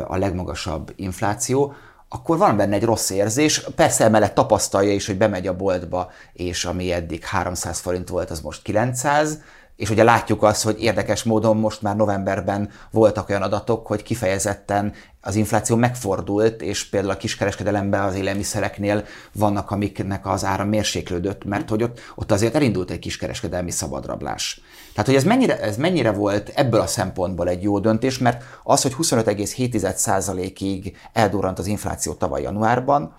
a 0.08 0.18
legmagasabb 0.18 0.94
infláció, 0.96 1.74
akkor 2.10 2.38
van 2.38 2.58
benne 2.58 2.76
egy 2.76 2.84
rossz 2.84 3.10
érzés. 3.10 3.60
Persze 3.76 4.04
emellett 4.04 4.34
tapasztalja 4.34 4.94
is, 4.94 5.06
hogy 5.06 5.18
bemegy 5.18 5.48
a 5.48 5.56
boltba, 5.56 6.12
és 6.34 6.66
ami 6.66 6.92
eddig 6.92 7.24
300 7.24 7.80
forint 7.80 8.10
volt, 8.10 8.30
az 8.30 8.42
most 8.42 8.62
900, 8.62 9.42
és 9.75 9.89
ugye 9.89 10.03
látjuk 10.03 10.44
azt, 10.44 10.63
hogy 10.63 10.82
érdekes 10.82 11.24
módon 11.24 11.58
most 11.58 11.82
már 11.82 11.96
novemberben 11.96 12.70
voltak 12.92 13.30
olyan 13.30 13.42
adatok, 13.42 13.88
hogy 13.88 14.03
kifejezetten 14.03 14.94
az 15.22 15.36
infláció 15.36 15.75
megfordult, 15.75 16.62
és 16.62 16.89
például 16.89 17.13
a 17.13 17.18
kiskereskedelemben 17.18 18.01
az 18.01 18.15
élelmiszereknél 18.15 19.06
vannak, 19.32 19.72
amiknek 19.72 20.27
az 20.27 20.46
ára 20.46 20.65
mérséklődött, 20.65 21.44
mert 21.44 21.70
hogy 21.70 21.84
ott, 21.84 22.00
ott 22.15 22.32
azért 22.32 22.56
elindult 22.56 22.92
egy 22.92 23.00
kiskereskedelmi 23.00 23.72
szabadrablás. 23.72 24.62
Tehát, 24.92 25.06
hogy 25.06 25.15
ez 25.15 25.24
mennyire, 25.24 25.60
ez 25.60 25.77
mennyire 25.77 26.12
volt 26.12 26.50
ebből 26.50 26.80
a 26.80 26.88
szempontból 26.88 27.50
egy 27.50 27.63
jó 27.63 27.80
döntés, 27.80 28.18
mert 28.18 28.44
az, 28.63 28.82
hogy 28.82 28.96
25,7%-ig 28.98 30.98
eldurrant 31.13 31.60
az 31.60 31.68
infláció 31.68 32.13
tavaly 32.13 32.42
januárban, 32.42 33.15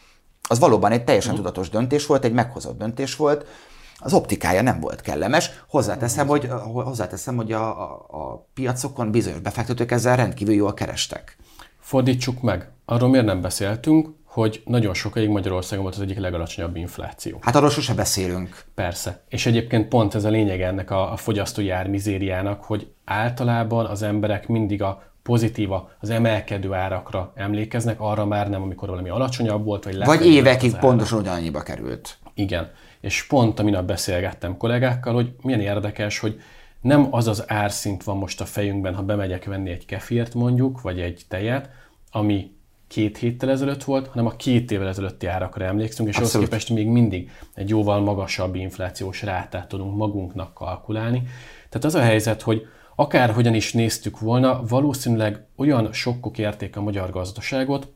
az 0.49 0.59
valóban 0.59 0.93
egy 0.93 1.05
teljesen 1.05 1.35
tudatos 1.35 1.71
döntés 1.71 2.07
volt, 2.07 2.25
egy 2.25 2.33
meghozott 2.33 2.79
döntés 2.79 3.17
volt, 3.17 3.47
az 4.05 4.13
optikája 4.13 4.63
nem 4.63 4.81
volt 4.81 5.01
kellemes. 5.01 5.51
Hozzáteszem, 5.69 6.27
hogy, 6.27 6.49
hozzáteszem, 6.73 7.37
hogy 7.37 7.53
a, 7.53 7.83
a, 7.83 8.07
a 8.11 8.47
piacokon 8.55 9.11
bizonyos 9.11 9.41
befektetők 9.41 9.91
ezzel 9.91 10.17
rendkívül 10.17 10.55
jól 10.55 10.75
kerestek. 10.75 11.37
Fordítsuk 11.81 12.43
meg. 12.43 12.71
Arról 12.85 13.09
miért 13.09 13.27
nem 13.27 13.41
beszéltünk, 13.41 14.09
hogy 14.25 14.63
nagyon 14.65 14.95
sokáig 14.95 15.29
Magyarországon 15.29 15.85
volt 15.85 15.97
az 15.97 16.03
egyik 16.03 16.19
legalacsonyabb 16.19 16.77
infláció. 16.77 17.39
Hát 17.41 17.57
arról 17.57 17.71
sose 17.71 17.95
beszélünk. 17.95 18.65
Persze. 18.75 19.23
És 19.29 19.47
egyébként 19.47 19.89
pont 19.89 20.15
ez 20.15 20.25
a 20.25 20.29
lényeg 20.29 20.61
ennek 20.61 20.91
a, 20.91 21.13
a 21.13 21.17
fogyasztói 21.17 21.71
ár 21.71 21.89
mizériának, 21.89 22.65
hogy 22.65 22.93
általában 23.05 23.87
az 23.87 24.03
emberek 24.03 24.49
mindig 24.49 24.83
a 24.83 25.03
pozitíva, 25.23 25.91
az 26.01 26.11
emelkedő 26.11 26.73
árakra 26.73 27.33
emlékeznek, 27.35 28.01
arra 28.01 28.25
már 28.25 28.51
nem, 28.51 28.63
amikor 28.63 28.89
valami 28.89 29.09
alacsonyabb 29.09 29.65
volt, 29.65 29.85
vagy 29.85 30.05
Vagy 30.05 30.27
évekig 30.27 30.77
pontosan 30.77 31.19
ugyanannyiba 31.19 31.63
került. 31.63 32.17
Igen. 32.35 32.71
És 33.05 33.27
pont 33.27 33.59
a 33.59 33.63
minap 33.63 33.85
beszélgettem 33.85 34.57
kollégákkal, 34.57 35.15
hogy 35.15 35.35
milyen 35.43 35.61
érdekes, 35.61 36.19
hogy 36.19 36.41
nem 36.81 37.09
az 37.11 37.29
az 37.29 37.45
árszint 37.47 38.03
van 38.03 38.17
most 38.17 38.41
a 38.41 38.45
fejünkben, 38.45 38.95
ha 38.95 39.03
bemegyek 39.03 39.45
venni 39.45 39.71
egy 39.71 39.87
kefírt 39.87 40.35
mondjuk, 40.35 40.81
vagy 40.81 41.01
egy 41.01 41.25
tejet, 41.29 41.69
ami 42.11 42.51
két 42.89 43.19
héttel 43.19 43.51
ezelőtt 43.51 43.85
volt, 43.85 44.07
hanem 44.07 44.27
a 44.27 44.37
két 44.37 44.71
évvel 44.71 44.89
ezelőtti 44.89 45.27
árakra 45.27 45.65
emlékszünk, 45.65 46.09
és 46.09 46.17
ahhoz 46.17 46.39
képest 46.39 46.71
még 46.71 46.87
mindig 46.87 47.31
egy 47.55 47.69
jóval 47.69 48.01
magasabb 48.01 48.55
inflációs 48.55 49.23
rátát 49.23 49.69
tudunk 49.69 49.97
magunknak 49.97 50.55
kalkulálni. 50.55 51.23
Tehát 51.69 51.85
az 51.85 51.95
a 51.95 52.01
helyzet, 52.01 52.43
hogy 52.43 52.67
akárhogyan 52.95 53.55
is 53.55 53.73
néztük 53.73 54.21
volna, 54.21 54.63
valószínűleg 54.69 55.45
olyan 55.57 55.93
sokkok 55.93 56.39
érték 56.39 56.77
a 56.77 56.83
magyar 56.83 57.11
gazdaságot, 57.11 57.93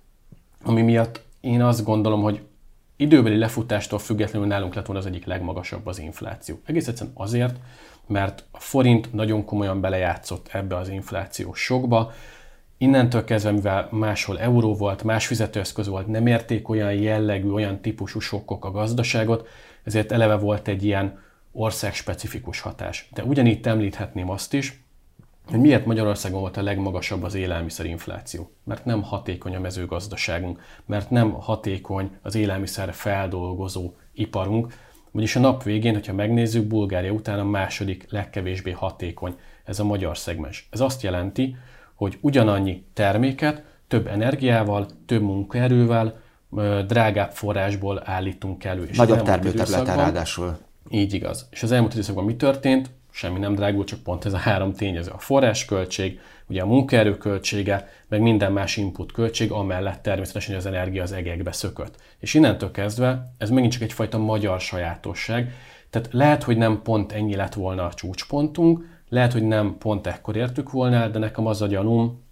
ami 0.62 0.82
miatt 0.82 1.20
én 1.40 1.62
azt 1.62 1.84
gondolom, 1.84 2.22
hogy 2.22 2.40
időbeli 2.98 3.36
lefutástól 3.36 3.98
függetlenül 3.98 4.48
nálunk 4.48 4.74
lett 4.74 4.86
volna 4.86 5.00
az 5.00 5.06
egyik 5.06 5.24
legmagasabb 5.24 5.86
az 5.86 5.98
infláció. 5.98 6.60
Egész 6.64 6.88
egyszerűen 6.88 7.14
azért, 7.16 7.56
mert 8.06 8.44
a 8.50 8.60
forint 8.60 9.12
nagyon 9.12 9.44
komolyan 9.44 9.80
belejátszott 9.80 10.48
ebbe 10.52 10.76
az 10.76 10.88
inflációs 10.88 11.60
sokba. 11.60 12.12
Innentől 12.78 13.24
kezdve, 13.24 13.50
mivel 13.50 13.88
máshol 13.90 14.38
euró 14.38 14.74
volt, 14.74 15.02
más 15.02 15.26
fizetőeszköz 15.26 15.88
volt, 15.88 16.06
nem 16.06 16.26
érték 16.26 16.68
olyan 16.68 16.92
jellegű, 16.92 17.48
olyan 17.48 17.80
típusú 17.80 18.20
sokkok 18.20 18.64
a 18.64 18.70
gazdaságot, 18.70 19.48
ezért 19.84 20.12
eleve 20.12 20.36
volt 20.36 20.68
egy 20.68 20.84
ilyen 20.84 21.18
országspecifikus 21.52 22.60
hatás. 22.60 23.08
De 23.14 23.24
ugyanígy 23.24 23.66
említhetném 23.66 24.30
azt 24.30 24.54
is, 24.54 24.82
hogy 25.50 25.60
miért 25.60 25.86
Magyarországon 25.86 26.40
volt 26.40 26.56
a 26.56 26.62
legmagasabb 26.62 27.22
az 27.22 27.34
élelmiszerinfláció. 27.34 28.50
Mert 28.64 28.84
nem 28.84 29.02
hatékony 29.02 29.54
a 29.56 29.60
mezőgazdaságunk, 29.60 30.60
mert 30.86 31.10
nem 31.10 31.32
hatékony 31.32 32.10
az 32.22 32.34
élelmiszer 32.34 32.92
feldolgozó 32.92 33.92
iparunk, 34.12 34.74
vagyis 35.10 35.36
a 35.36 35.40
nap 35.40 35.62
végén, 35.62 35.92
hogyha 35.92 36.12
megnézzük, 36.12 36.66
Bulgária 36.66 37.12
után 37.12 37.38
a 37.38 37.44
második 37.44 38.06
legkevésbé 38.10 38.70
hatékony 38.70 39.34
ez 39.64 39.80
a 39.80 39.84
magyar 39.84 40.18
szegmens. 40.18 40.68
Ez 40.70 40.80
azt 40.80 41.02
jelenti, 41.02 41.56
hogy 41.94 42.18
ugyanannyi 42.20 42.84
terméket 42.92 43.62
több 43.88 44.06
energiával, 44.06 44.86
több 45.06 45.22
munkaerővel, 45.22 46.20
drágább 46.86 47.30
forrásból 47.30 48.02
állítunk 48.04 48.64
elő. 48.64 48.84
És 48.84 48.96
Nagyobb 48.96 49.22
termőterületen 49.22 49.96
ráadásul. 49.96 50.58
Így 50.90 51.12
igaz. 51.14 51.48
És 51.50 51.62
az 51.62 51.72
elmúlt 51.72 51.92
időszakban 51.92 52.24
mi 52.24 52.36
történt? 52.36 52.90
Semmi 53.18 53.38
nem 53.38 53.54
drágul, 53.54 53.84
csak 53.84 54.02
pont 54.02 54.24
ez 54.24 54.32
a 54.32 54.36
három 54.36 54.72
tényező. 54.72 55.10
A 55.10 55.18
forrásköltség, 55.18 56.20
ugye 56.48 56.62
a 56.62 56.66
munkaerő 56.66 57.16
költsége, 57.16 57.88
meg 58.08 58.20
minden 58.20 58.52
más 58.52 58.76
input 58.76 59.12
költség, 59.12 59.50
amellett 59.50 60.02
természetesen 60.02 60.56
az 60.56 60.66
energia 60.66 61.02
az 61.02 61.12
egekbe 61.12 61.52
szökött. 61.52 61.96
És 62.18 62.34
innentől 62.34 62.70
kezdve 62.70 63.34
ez 63.38 63.50
megint 63.50 63.72
csak 63.72 63.82
egyfajta 63.82 64.18
magyar 64.18 64.60
sajátosság. 64.60 65.52
Tehát 65.90 66.08
lehet, 66.12 66.42
hogy 66.42 66.56
nem 66.56 66.82
pont 66.82 67.12
ennyi 67.12 67.36
lett 67.36 67.54
volna 67.54 67.84
a 67.84 67.94
csúcspontunk, 67.94 68.84
lehet, 69.08 69.32
hogy 69.32 69.44
nem 69.44 69.76
pont 69.78 70.06
ekkor 70.06 70.36
értük 70.36 70.70
volna, 70.70 71.08
de 71.08 71.18
nekem 71.18 71.46
az 71.46 71.62
a 71.62 71.66
gyanúm, 71.66 72.22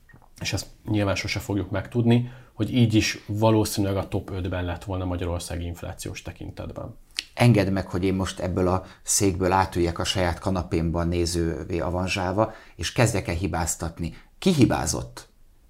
és 0.40 0.52
ezt 0.52 0.66
nyilván 0.88 1.14
sose 1.14 1.38
fogjuk 1.38 1.70
megtudni, 1.70 2.30
hogy 2.52 2.74
így 2.74 2.94
is 2.94 3.18
valószínűleg 3.26 3.96
a 3.96 4.08
top 4.08 4.30
5-ben 4.34 4.64
lett 4.64 4.84
volna 4.84 5.04
Magyarország 5.04 5.62
inflációs 5.62 6.22
tekintetben 6.22 6.94
engedd 7.34 7.70
meg, 7.70 7.86
hogy 7.86 8.04
én 8.04 8.14
most 8.14 8.40
ebből 8.40 8.68
a 8.68 8.84
székből 9.02 9.52
átüljek 9.52 9.98
a 9.98 10.04
saját 10.04 10.38
kanapémban 10.38 11.08
nézővé 11.08 11.78
avanzsálva, 11.78 12.52
és 12.76 12.92
kezdjek 12.92 13.28
el 13.28 13.34
hibáztatni. 13.34 14.14
Ki 14.38 14.52
hibázott? 14.52 15.28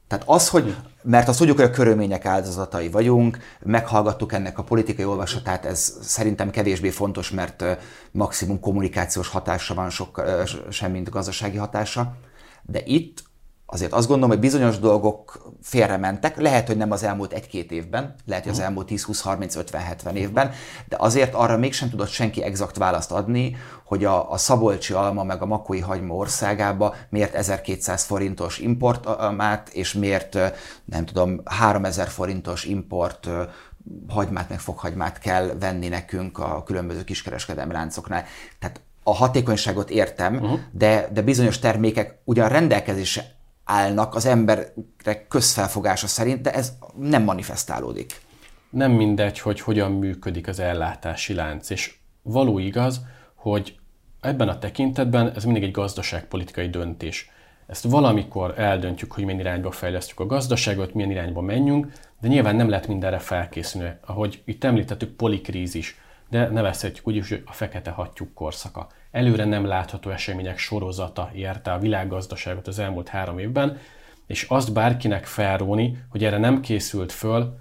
Tehát 0.09 0.25
az, 0.29 0.49
hogy, 0.49 0.77
mert 1.03 1.29
azt 1.29 1.39
tudjuk, 1.39 1.57
hogy 1.57 1.67
a 1.67 1.71
körülmények 1.71 2.25
áldozatai 2.25 2.89
vagyunk, 2.89 3.39
meghallgattuk 3.61 4.33
ennek 4.33 4.59
a 4.59 4.63
politikai 4.63 5.05
olvasatát, 5.05 5.65
ez 5.65 5.99
szerintem 6.01 6.51
kevésbé 6.51 6.91
fontos, 6.91 7.31
mert 7.31 7.65
maximum 8.11 8.61
kommunikációs 8.61 9.29
hatása 9.29 9.75
van 9.75 9.91
sok, 9.91 10.23
sem, 10.71 10.91
mint 10.91 11.11
gazdasági 11.11 11.57
hatása. 11.57 12.17
De 12.63 12.81
itt 12.85 13.25
azért 13.67 13.93
azt 13.93 14.07
gondolom, 14.07 14.31
hogy 14.31 14.41
bizonyos 14.41 14.79
dolgok 14.79 15.53
félrementek, 15.63 16.37
lehet, 16.37 16.67
hogy 16.67 16.77
nem 16.77 16.91
az 16.91 17.03
elmúlt 17.03 17.33
egy-két 17.33 17.71
évben, 17.71 18.15
lehet, 18.27 18.43
hogy 18.43 18.53
az 18.53 18.59
mhm. 18.59 18.67
elmúlt 18.67 18.89
10-20-30-50-70 18.91 20.13
évben, 20.13 20.51
de 20.89 20.97
azért 20.99 21.35
arra 21.35 21.57
mégsem 21.57 21.91
tudott 21.91 22.09
senki 22.09 22.43
exakt 22.43 22.77
választ 22.77 23.13
adni, 23.13 23.57
hogy 23.85 24.05
a, 24.05 24.33
a 24.33 24.37
Szabolcsi 24.37 24.93
alma 24.93 25.25
meg 25.25 25.43
a 25.43 25.47
makói 25.47 25.81
hagyma 25.81 26.15
országába 26.15 26.95
miért 27.09 27.35
1200 27.35 28.05
forintos 28.05 28.59
importmát, 28.59 29.69
és 29.69 29.93
miért 29.93 30.39
nem 30.85 31.05
tudom, 31.05 31.41
3000 31.45 32.09
forintos 32.09 32.65
import 32.65 33.29
hagymát, 34.09 34.49
meg 34.49 34.61
fokhagymát 34.61 35.19
kell 35.19 35.47
venni 35.61 35.89
nekünk 35.89 36.39
a 36.39 36.63
különböző 36.63 37.05
kiskereskedelmi 37.05 37.73
láncoknál. 37.73 38.25
Tehát 38.59 38.81
a 39.03 39.15
hatékonyságot 39.15 39.91
értem, 39.91 40.35
uh-huh. 40.35 40.59
de, 40.73 41.09
de 41.13 41.23
bizonyos 41.23 41.59
termékek 41.59 42.19
ugyan 42.25 42.49
rendelkezésre 42.49 43.36
állnak 43.67 44.15
az 44.15 44.27
emberek 44.27 45.29
közfelfogása 45.29 46.07
szerint, 46.07 46.41
de 46.41 46.53
ez 46.53 46.73
nem 46.97 47.23
manifestálódik. 47.23 48.21
Nem 48.71 48.93
mindegy, 48.93 49.39
hogy 49.39 49.61
hogyan 49.61 49.93
működik 49.93 50.49
az 50.49 50.59
ellátási 50.59 51.35
lánc, 51.35 51.71
és 51.71 51.95
való 52.23 52.59
igaz, 52.59 53.01
hogy 53.35 53.79
ebben 54.21 54.49
a 54.49 54.59
tekintetben 54.59 55.33
ez 55.35 55.45
mindig 55.45 55.63
egy 55.63 55.71
gazdaságpolitikai 55.71 56.69
döntés. 56.69 57.31
Ezt 57.67 57.85
valamikor 57.85 58.59
eldöntjük, 58.59 59.13
hogy 59.13 59.25
milyen 59.25 59.41
irányba 59.41 59.71
fejlesztjük 59.71 60.21
a 60.21 60.27
gazdaságot, 60.27 60.95
milyen 60.95 61.11
irányba 61.11 61.41
menjünk, 61.41 61.93
de 62.21 62.29
nyilván 62.29 62.57
nem 62.57 62.69
lehet 62.69 62.87
mindenre 62.87 63.19
felkészülni. 63.19 63.91
Ahogy 64.07 64.43
itt 64.45 64.65
említettük, 64.65 65.17
polikrízis, 65.17 65.97
de 66.31 66.49
nevezhetjük 66.49 67.07
úgy 67.07 67.17
is, 67.17 67.29
hogy 67.29 67.43
a 67.47 67.53
fekete 67.53 67.91
hattyúk 67.91 68.35
korszaka 68.35 68.89
előre 69.17 69.45
nem 69.45 69.65
látható 69.65 70.11
események 70.11 70.59
sorozata 70.59 71.31
érte 71.35 71.73
a 71.73 71.79
világgazdaságot 71.79 72.67
az 72.67 72.79
elmúlt 72.79 73.09
három 73.09 73.39
évben, 73.39 73.79
és 74.27 74.43
azt 74.43 74.73
bárkinek 74.73 75.25
felróni, 75.25 75.99
hogy 76.09 76.25
erre 76.25 76.39
nem 76.39 76.61
készült 76.61 77.13
föl, 77.13 77.59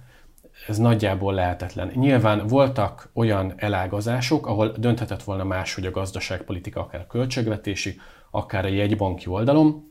ez 0.68 0.78
nagyjából 0.78 1.34
lehetetlen. 1.34 1.92
Nyilván 1.94 2.46
voltak 2.46 3.10
olyan 3.12 3.52
elágazások, 3.56 4.46
ahol 4.46 4.74
dönthetett 4.78 5.22
volna 5.22 5.44
máshogy 5.44 5.86
a 5.86 5.90
gazdaságpolitika, 5.90 6.80
akár 6.80 7.00
a 7.00 7.06
költségvetési, 7.06 8.00
akár 8.30 8.64
a 8.64 8.68
jegybanki 8.68 9.26
oldalon, 9.28 9.90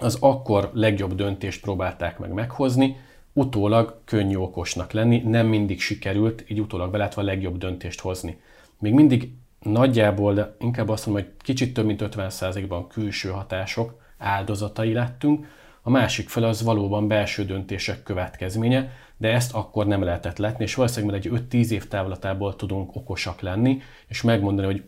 az 0.00 0.16
akkor 0.20 0.70
legjobb 0.72 1.14
döntést 1.14 1.60
próbálták 1.60 2.18
meg 2.18 2.32
meghozni, 2.32 2.96
utólag 3.32 4.00
könnyű 4.04 4.36
okosnak 4.36 4.92
lenni, 4.92 5.18
nem 5.18 5.46
mindig 5.46 5.80
sikerült, 5.80 6.44
így 6.48 6.60
utólag 6.60 6.90
belátva 6.90 7.22
a 7.22 7.24
legjobb 7.24 7.58
döntést 7.58 8.00
hozni. 8.00 8.40
Még 8.78 8.92
mindig 8.92 9.32
nagyjából, 9.64 10.56
inkább 10.58 10.88
azt 10.88 11.06
mondom, 11.06 11.24
hogy 11.24 11.32
kicsit 11.38 11.74
több 11.74 11.84
mint 11.84 12.02
50%-ban 12.04 12.88
külső 12.88 13.28
hatások 13.28 14.00
áldozatai 14.18 14.92
lettünk, 14.92 15.46
a 15.82 15.90
másik 15.90 16.28
fel 16.28 16.42
az 16.42 16.62
valóban 16.62 17.08
belső 17.08 17.44
döntések 17.44 18.02
következménye, 18.02 18.92
de 19.16 19.32
ezt 19.32 19.54
akkor 19.54 19.86
nem 19.86 20.02
lehetett 20.02 20.38
letni, 20.38 20.64
és 20.64 20.74
valószínűleg 20.74 21.26
egy 21.26 21.32
5-10 21.50 21.68
év 21.68 21.88
távlatából 21.88 22.56
tudunk 22.56 22.96
okosak 22.96 23.40
lenni, 23.40 23.80
és 24.06 24.22
megmondani, 24.22 24.66
hogy 24.66 24.82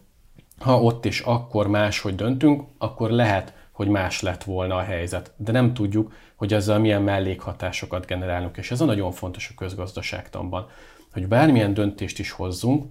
ha 0.58 0.82
ott 0.82 1.04
és 1.04 1.20
akkor 1.20 1.66
máshogy 1.66 2.14
döntünk, 2.14 2.62
akkor 2.78 3.10
lehet, 3.10 3.54
hogy 3.72 3.88
más 3.88 4.22
lett 4.22 4.44
volna 4.44 4.76
a 4.76 4.82
helyzet. 4.82 5.32
De 5.36 5.52
nem 5.52 5.74
tudjuk, 5.74 6.12
hogy 6.36 6.52
ezzel 6.52 6.78
milyen 6.78 7.02
mellékhatásokat 7.02 8.06
generálunk, 8.06 8.56
és 8.56 8.70
ez 8.70 8.80
a 8.80 8.84
nagyon 8.84 9.12
fontos 9.12 9.48
a 9.50 9.58
közgazdaságtanban, 9.58 10.68
hogy 11.12 11.28
bármilyen 11.28 11.74
döntést 11.74 12.18
is 12.18 12.30
hozzunk, 12.30 12.86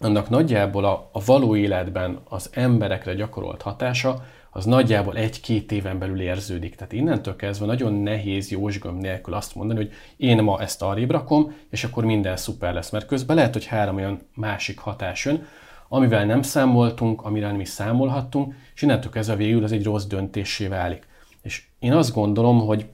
annak 0.00 0.28
nagyjából 0.28 0.84
a, 0.84 1.08
a 1.12 1.24
való 1.24 1.56
életben 1.56 2.20
az 2.28 2.50
emberekre 2.52 3.14
gyakorolt 3.14 3.62
hatása 3.62 4.24
az 4.50 4.64
nagyjából 4.64 5.16
egy-két 5.16 5.72
éven 5.72 5.98
belül 5.98 6.20
érződik. 6.20 6.74
Tehát 6.74 6.92
innentől 6.92 7.36
kezdve 7.36 7.66
nagyon 7.66 7.92
nehéz 7.92 8.50
jósgöm 8.50 8.96
nélkül 8.96 9.34
azt 9.34 9.54
mondani, 9.54 9.78
hogy 9.78 9.92
én 10.16 10.42
ma 10.42 10.60
ezt 10.60 10.82
arrébb 10.82 11.10
rakom, 11.10 11.54
és 11.70 11.84
akkor 11.84 12.04
minden 12.04 12.36
szuper 12.36 12.74
lesz. 12.74 12.90
Mert 12.90 13.06
közben 13.06 13.36
lehet, 13.36 13.52
hogy 13.52 13.66
három 13.66 13.96
olyan 13.96 14.20
másik 14.34 14.78
hatás 14.78 15.24
jön, 15.24 15.46
amivel 15.88 16.24
nem 16.24 16.42
számoltunk, 16.42 17.22
amire 17.22 17.54
is 17.58 17.68
számolhattunk, 17.68 18.54
és 18.74 18.82
innentől 18.82 19.10
kezdve 19.10 19.36
végül 19.36 19.64
ez 19.64 19.72
egy 19.72 19.84
rossz 19.84 20.04
döntésé 20.04 20.66
válik. 20.66 21.06
És 21.42 21.62
én 21.78 21.92
azt 21.92 22.14
gondolom, 22.14 22.60
hogy 22.66 22.86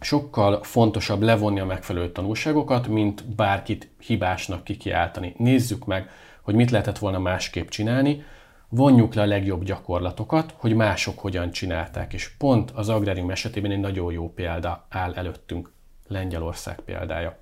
sokkal 0.00 0.62
fontosabb 0.62 1.22
levonni 1.22 1.60
a 1.60 1.64
megfelelő 1.64 2.12
tanulságokat, 2.12 2.88
mint 2.88 3.24
bárkit 3.34 3.90
hibásnak 3.98 4.64
kikiáltani. 4.64 5.34
Nézzük 5.36 5.86
meg, 5.86 6.10
hogy 6.50 6.58
mit 6.58 6.70
lehetett 6.70 6.98
volna 6.98 7.18
másképp 7.18 7.68
csinálni, 7.68 8.24
vonjuk 8.68 9.14
le 9.14 9.22
a 9.22 9.26
legjobb 9.26 9.64
gyakorlatokat, 9.64 10.54
hogy 10.56 10.74
mások 10.74 11.18
hogyan 11.18 11.50
csinálták. 11.50 12.12
És 12.12 12.28
pont 12.28 12.70
az 12.70 12.88
agrárium 12.88 13.30
esetében 13.30 13.70
egy 13.70 13.80
nagyon 13.80 14.12
jó 14.12 14.32
példa 14.32 14.86
áll 14.88 15.14
előttünk, 15.14 15.72
Lengyelország 16.08 16.80
példája. 16.80 17.38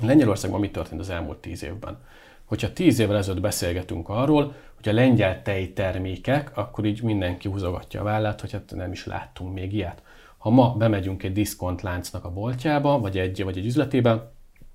Lengyelországban 0.00 0.60
mi 0.60 0.70
történt 0.70 1.00
az 1.00 1.10
elmúlt 1.10 1.38
tíz 1.38 1.64
évben? 1.64 1.98
Hogyha 2.44 2.72
tíz 2.72 2.98
évvel 2.98 3.16
ezelőtt 3.16 3.40
beszélgetünk 3.40 4.08
arról, 4.08 4.54
hogy 4.76 4.88
a 4.88 4.92
lengyel 4.92 5.42
tejtermékek, 5.42 6.56
akkor 6.56 6.84
így 6.84 7.02
mindenki 7.02 7.48
húzogatja 7.48 8.00
a 8.00 8.04
vállát, 8.04 8.40
hogy 8.40 8.52
hát 8.52 8.72
nem 8.74 8.92
is 8.92 9.06
láttunk 9.06 9.54
még 9.54 9.72
ilyet. 9.72 10.02
Ha 10.38 10.50
ma 10.50 10.74
bemegyünk 10.74 11.22
egy 11.22 11.32
diszkont 11.32 11.82
láncnak 11.82 12.24
a 12.24 12.32
boltjába, 12.32 12.98
vagy 12.98 13.18
egy, 13.18 13.44
vagy 13.44 13.58
egy 13.58 13.66
üzletébe, 13.66 14.32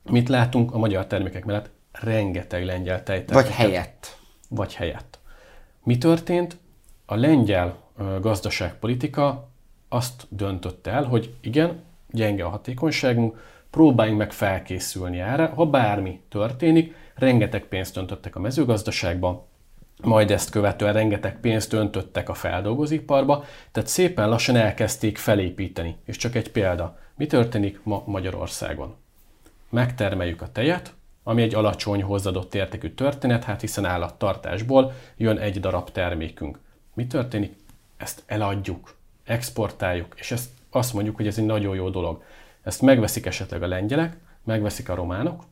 mit 0.10 0.30
látunk 0.30 0.74
a 0.74 0.78
magyar 0.78 1.08
termékek 1.08 1.46
mellett? 1.46 1.70
Rengeteg 1.92 2.66
lengyel 2.66 3.04
tejterméket. 3.04 3.50
Vagy 3.50 3.66
helyett. 3.66 4.18
Vagy 4.50 4.74
helyett. 4.74 5.20
Mi 5.84 5.98
történt? 5.98 6.58
A 7.06 7.16
lengyel 7.16 7.78
gazdaságpolitika 8.22 9.50
azt 9.90 10.26
döntött 10.30 10.88
el, 10.88 11.04
hogy 11.04 11.34
igen, 11.42 11.84
gyenge 12.10 12.46
a 12.46 12.50
hatékonyságunk, 12.50 13.44
próbáljunk 13.70 14.20
meg 14.20 14.32
felkészülni 14.32 15.20
erre, 15.20 15.46
ha 15.46 15.66
bármi 15.66 16.22
történik, 16.30 16.96
rengeteg 17.16 17.64
pénzt 17.64 17.98
öntöttek 17.98 18.36
a 18.36 18.40
mezőgazdaságba, 18.40 19.48
majd 20.02 20.32
ezt 20.32 20.50
követően 20.50 20.94
rengeteg 20.94 21.40
pénzt 21.40 21.74
öntöttek 21.74 22.30
a 22.30 22.34
feldolgozóiparba, 22.34 23.46
tehát 23.72 23.90
szépen 23.90 24.30
lassan 24.30 24.56
elkezdték 24.56 25.18
felépíteni. 25.18 25.98
És 26.06 26.18
csak 26.18 26.36
egy 26.36 26.52
példa, 26.52 26.98
mi 27.16 27.26
történik 27.26 27.84
ma 27.84 28.04
Magyarországon? 28.06 28.96
Megtermeljük 29.70 30.42
a 30.42 30.52
tejet, 30.52 30.94
ami 31.24 31.42
egy 31.42 31.56
alacsony 31.56 32.04
hozzáadott 32.04 32.56
értékű 32.56 32.90
történet, 32.90 33.44
hát 33.44 33.62
hiszen 33.62 33.86
állattartásból 33.86 34.94
jön 35.18 35.38
egy 35.38 35.60
darab 35.60 35.92
termékünk. 35.92 36.60
Mi 36.94 37.08
történik? 37.08 37.56
Ezt 37.98 38.24
eladjuk, 38.26 38.96
exportáljuk, 39.24 40.14
és 40.18 40.32
ezt 40.32 40.50
azt 40.70 40.94
mondjuk, 40.94 41.16
hogy 41.16 41.28
ez 41.28 41.38
egy 41.38 41.46
nagyon 41.46 41.76
jó 41.76 41.90
dolog. 41.90 42.24
Ezt 42.64 42.82
megveszik 42.82 43.26
esetleg 43.26 43.64
a 43.64 43.68
lengyelek, 43.68 44.18
megveszik 44.44 44.90
a 44.90 44.96
románok, 44.96 45.44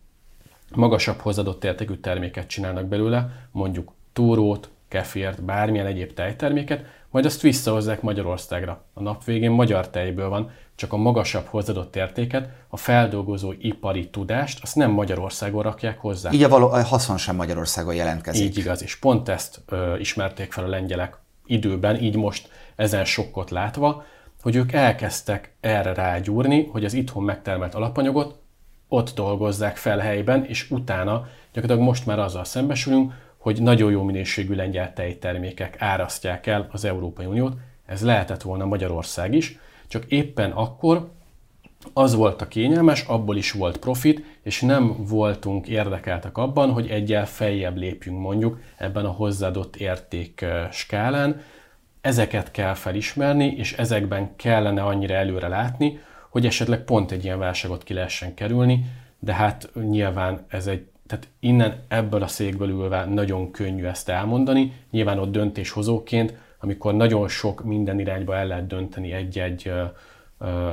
magasabb 0.75 1.19
hozzáadott 1.19 1.63
értékű 1.63 1.95
terméket 1.95 2.47
csinálnak 2.47 2.86
belőle, 2.86 3.47
mondjuk 3.51 3.91
túrót, 4.13 4.69
kefért, 4.88 5.43
bármilyen 5.43 5.86
egyéb 5.86 6.13
tejterméket, 6.13 6.86
majd 7.10 7.26
azt 7.26 7.41
visszahozzák 7.41 8.02
Magyarországra. 8.02 8.84
A 8.93 9.02
nap 9.02 9.24
végén 9.24 9.52
magyar 9.52 9.89
tejből 9.89 10.30
van, 10.30 10.52
csak 10.76 10.93
a 10.93 10.98
magasabb 10.98 11.45
hozzáadott 11.45 11.95
értéket, 11.95 12.50
a 12.67 12.78
feldolgozó 12.78 13.54
ipari 13.60 14.10
tudást, 14.10 14.60
azt 14.62 14.76
nem 14.76 14.91
Magyarországon 14.91 15.63
rakják 15.63 16.00
hozzá. 16.00 16.32
Így 16.32 16.43
a, 16.43 16.50
való, 16.50 16.69
a 16.69 16.84
haszon 16.84 17.17
sem 17.17 17.36
Magyarországon 17.36 17.95
jelentkezik. 17.95 18.45
Így 18.45 18.58
igaz, 18.58 18.84
és 18.84 18.95
pont 18.95 19.30
ezt 19.30 19.62
ö, 19.65 19.98
ismerték 19.98 20.52
fel 20.52 20.63
a 20.63 20.67
lengyelek 20.67 21.17
időben, 21.45 22.02
így 22.02 22.15
most 22.15 22.50
ezen 22.76 23.06
sokkot 23.06 23.50
látva, 23.50 24.04
hogy 24.41 24.56
ők 24.56 24.72
elkezdtek 24.72 25.56
erre 25.60 25.93
rágyúrni, 25.93 26.65
hogy 26.72 26.86
az 26.86 26.93
itthon 26.93 27.24
megtermelt 27.24 27.76
alapanyagot 27.76 28.39
ott 28.88 29.13
dolgozzák 29.15 29.78
fel 29.78 29.98
helyben, 29.98 30.45
és 30.45 30.72
utána 30.72 31.28
gyakorlatilag 31.54 31.89
most 31.89 32.06
már 32.06 32.19
azzal 32.19 32.43
szembesülünk, 32.43 33.13
hogy 33.39 33.62
nagyon 33.62 33.91
jó 33.91 34.04
minőségű 34.04 34.54
lengyel 34.54 34.93
tejtermékek 34.93 35.75
árasztják 35.82 36.47
el 36.47 36.67
az 36.71 36.86
Európai 36.86 37.25
Uniót. 37.25 37.58
Ez 37.86 38.04
lehetett 38.04 38.41
volna 38.41 38.65
Magyarország 38.65 39.34
is, 39.34 39.60
csak 39.88 40.06
éppen 40.06 40.52
akkor 40.52 41.10
az 41.93 42.15
volt 42.15 42.41
a 42.41 42.47
kényelmes, 42.47 43.02
abból 43.02 43.38
is 43.38 43.52
volt 43.52 43.78
profit, 43.78 44.23
és 44.43 44.62
nem 44.62 45.06
voltunk 45.08 45.67
érdekeltek 45.67 46.38
abban, 46.38 46.71
hogy 46.71 46.89
egyel 46.89 47.25
feljebb 47.25 47.78
lépjünk 47.78 48.19
mondjuk 48.19 48.60
ebben 48.78 49.06
a 49.06 49.12
hozzáadott 49.12 49.75
érték 49.75 50.45
skálán. 50.71 51.41
Ezeket 52.02 52.52
kell 52.52 52.73
felismerni, 52.73 53.45
és 53.45 53.73
ezekben 53.73 54.36
kellene 54.36 54.82
annyira 54.84 55.13
előre 55.13 55.47
látni, 55.47 55.99
hogy 56.30 56.45
esetleg 56.45 56.84
pont 56.84 57.12
egy 57.12 57.23
ilyen 57.23 57.39
válságot 57.39 57.84
ki 57.84 57.93
lehessen 57.93 58.34
kerülni, 58.34 58.86
de 59.19 59.34
hát 59.34 59.69
nyilván 59.89 60.45
ez 60.47 60.67
egy, 60.67 60.88
tehát 61.10 61.28
innen 61.39 61.84
ebből 61.88 62.24
a 62.24 62.28
székből 62.28 62.69
ülve 62.69 63.06
nagyon 63.06 63.52
könnyű 63.52 63.86
ezt 63.86 64.10
elmondani, 64.10 64.74
nyilván 64.91 65.19
ott 65.19 65.32
döntéshozóként, 65.32 66.34
amikor 66.60 66.93
nagyon 66.93 67.28
sok 67.28 67.63
minden 67.63 68.00
irányba 68.00 68.36
el 68.36 68.48
lehet 68.48 68.67
dönteni 68.67 69.12
egy-egy 69.12 69.72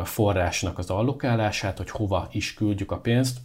forrásnak 0.04 0.78
az 0.78 0.90
allokálását, 0.90 1.76
hogy 1.76 1.90
hova 1.90 2.28
is 2.32 2.54
küldjük 2.54 2.90
a 2.90 2.98
pénzt, 2.98 3.38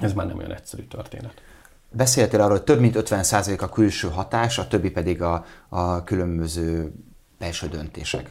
ez 0.00 0.12
már 0.12 0.26
nem 0.26 0.38
olyan 0.38 0.52
egyszerű 0.52 0.82
történet. 0.82 1.42
Beszéltél 1.90 2.40
arról, 2.40 2.56
hogy 2.56 2.64
több 2.64 2.80
mint 2.80 2.96
50% 2.98 3.60
a 3.60 3.68
külső 3.68 4.08
hatás, 4.08 4.58
a 4.58 4.68
többi 4.68 4.90
pedig 4.90 5.22
a, 5.22 5.44
a 5.68 6.04
különböző 6.04 6.92
belső 7.38 7.68
döntések. 7.68 8.30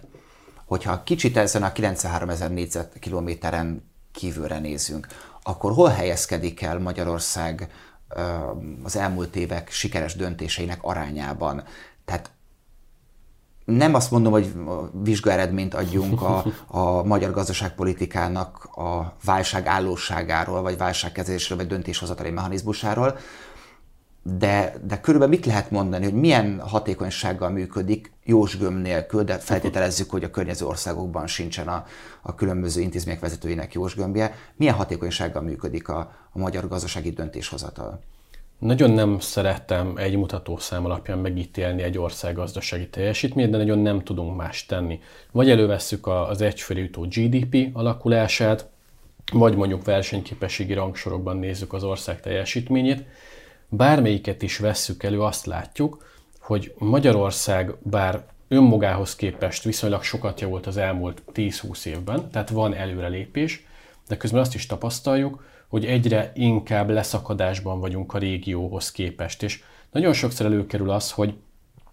Hogyha 0.66 1.04
kicsit 1.04 1.38
ezen 1.38 1.64
a 1.64 1.72
93 1.72 2.30
ezer 2.30 2.52
négyzetkilométeren 2.52 3.84
kívülre 4.12 4.60
nézünk, 4.60 5.08
akkor 5.44 5.72
hol 5.74 5.90
helyezkedik 5.90 6.62
el 6.62 6.80
Magyarország 6.80 7.70
az 8.84 8.96
elmúlt 8.96 9.36
évek 9.36 9.70
sikeres 9.72 10.16
döntéseinek 10.16 10.80
arányában? 10.82 11.64
Tehát 12.06 12.32
nem 13.66 13.94
azt 13.94 14.12
mondom, 14.12 14.32
hogy 14.32 14.54
vizsgaeredményt 15.04 15.74
adjunk 15.74 16.22
a, 16.22 16.44
a 16.80 17.04
magyar 17.04 17.32
gazdaságpolitikának 17.32 18.64
a 18.64 19.16
válság 19.26 19.68
állóságáról, 19.68 20.62
vagy 20.62 20.78
válságkezelésről, 20.78 21.58
vagy 21.58 21.68
döntéshozatali 21.68 22.30
mechanizmusáról, 22.30 23.18
de, 24.24 24.74
de 24.88 25.00
körülbelül 25.00 25.36
mit 25.36 25.46
lehet 25.46 25.72
mondani, 25.72 26.04
hogy 26.04 26.14
milyen 26.14 26.60
hatékonysággal 26.60 27.50
működik 27.50 28.12
jósgöm 28.24 28.74
nélkül, 28.74 29.24
de 29.24 29.38
feltételezzük, 29.38 30.10
hogy 30.10 30.24
a 30.24 30.30
környező 30.30 30.66
országokban 30.66 31.28
sincsen 31.28 31.68
a, 31.68 31.86
a 32.22 32.36
különböző 32.36 32.82
intézmények 32.82 33.22
vezetőinek 33.22 33.74
jósgömbje. 33.74 34.36
Milyen 34.56 34.74
hatékonysággal 34.74 35.42
működik 35.42 35.90
a, 35.90 36.00
a 36.32 36.40
magyar 36.40 36.68
gazdasági 36.68 37.10
döntéshozatal? 37.10 38.00
Nagyon 38.60 38.92
nem 38.92 39.20
szerettem 39.20 39.94
egy 39.98 40.16
mutatószám 40.16 40.86
alapján 40.86 41.18
megítélni 41.18 41.82
egy 41.82 41.98
ország 41.98 42.36
gazdasági 42.36 42.90
teljesítményt, 42.90 43.52
de 43.52 43.58
nagyon 43.58 43.80
nem 43.80 44.04
tudunk 44.04 44.38
más 44.38 44.66
tenni. 44.66 45.00
Vagy 45.32 45.50
elővesszük 45.50 46.08
az 46.08 46.42
egyfőre 46.42 46.80
jutó 46.80 47.02
GDP 47.02 47.70
alakulását, 47.74 48.70
vagy 49.34 49.56
mondjuk 49.56 49.86
versenyképességi 49.86 50.74
rangsorokban 50.74 51.38
nézzük 51.38 51.74
az 51.74 51.84
ország 51.84 52.20
teljesítményét. 52.22 53.04
Bármelyiket 53.76 54.42
is 54.42 54.58
vesszük 54.58 55.04
elő, 55.04 55.22
azt 55.22 55.46
látjuk, 55.46 56.06
hogy 56.40 56.74
Magyarország 56.78 57.76
bár 57.82 58.26
önmagához 58.48 59.16
képest 59.16 59.64
viszonylag 59.64 60.04
sokat 60.04 60.42
javult 60.42 60.68
az 60.68 60.78
elmúlt 60.78 61.22
10-20 61.34 61.86
évben, 61.86 62.30
tehát 62.32 62.50
van 62.50 62.74
előrelépés, 62.74 63.66
de 64.08 64.18
közben 64.18 64.42
azt 64.42 64.56
is 64.56 64.66
tapasztaljuk, 64.66 65.46
hogy 65.68 65.86
egyre 65.86 66.32
inkább 66.36 66.90
leszakadásban 66.90 67.80
vagyunk 67.80 68.14
a 68.14 68.18
régióhoz 68.18 68.92
képest. 68.92 69.44
És 69.44 69.64
nagyon 69.92 70.14
sokszor 70.14 70.46
előkerül 70.46 70.90
az, 70.90 71.12
hogy 71.12 71.34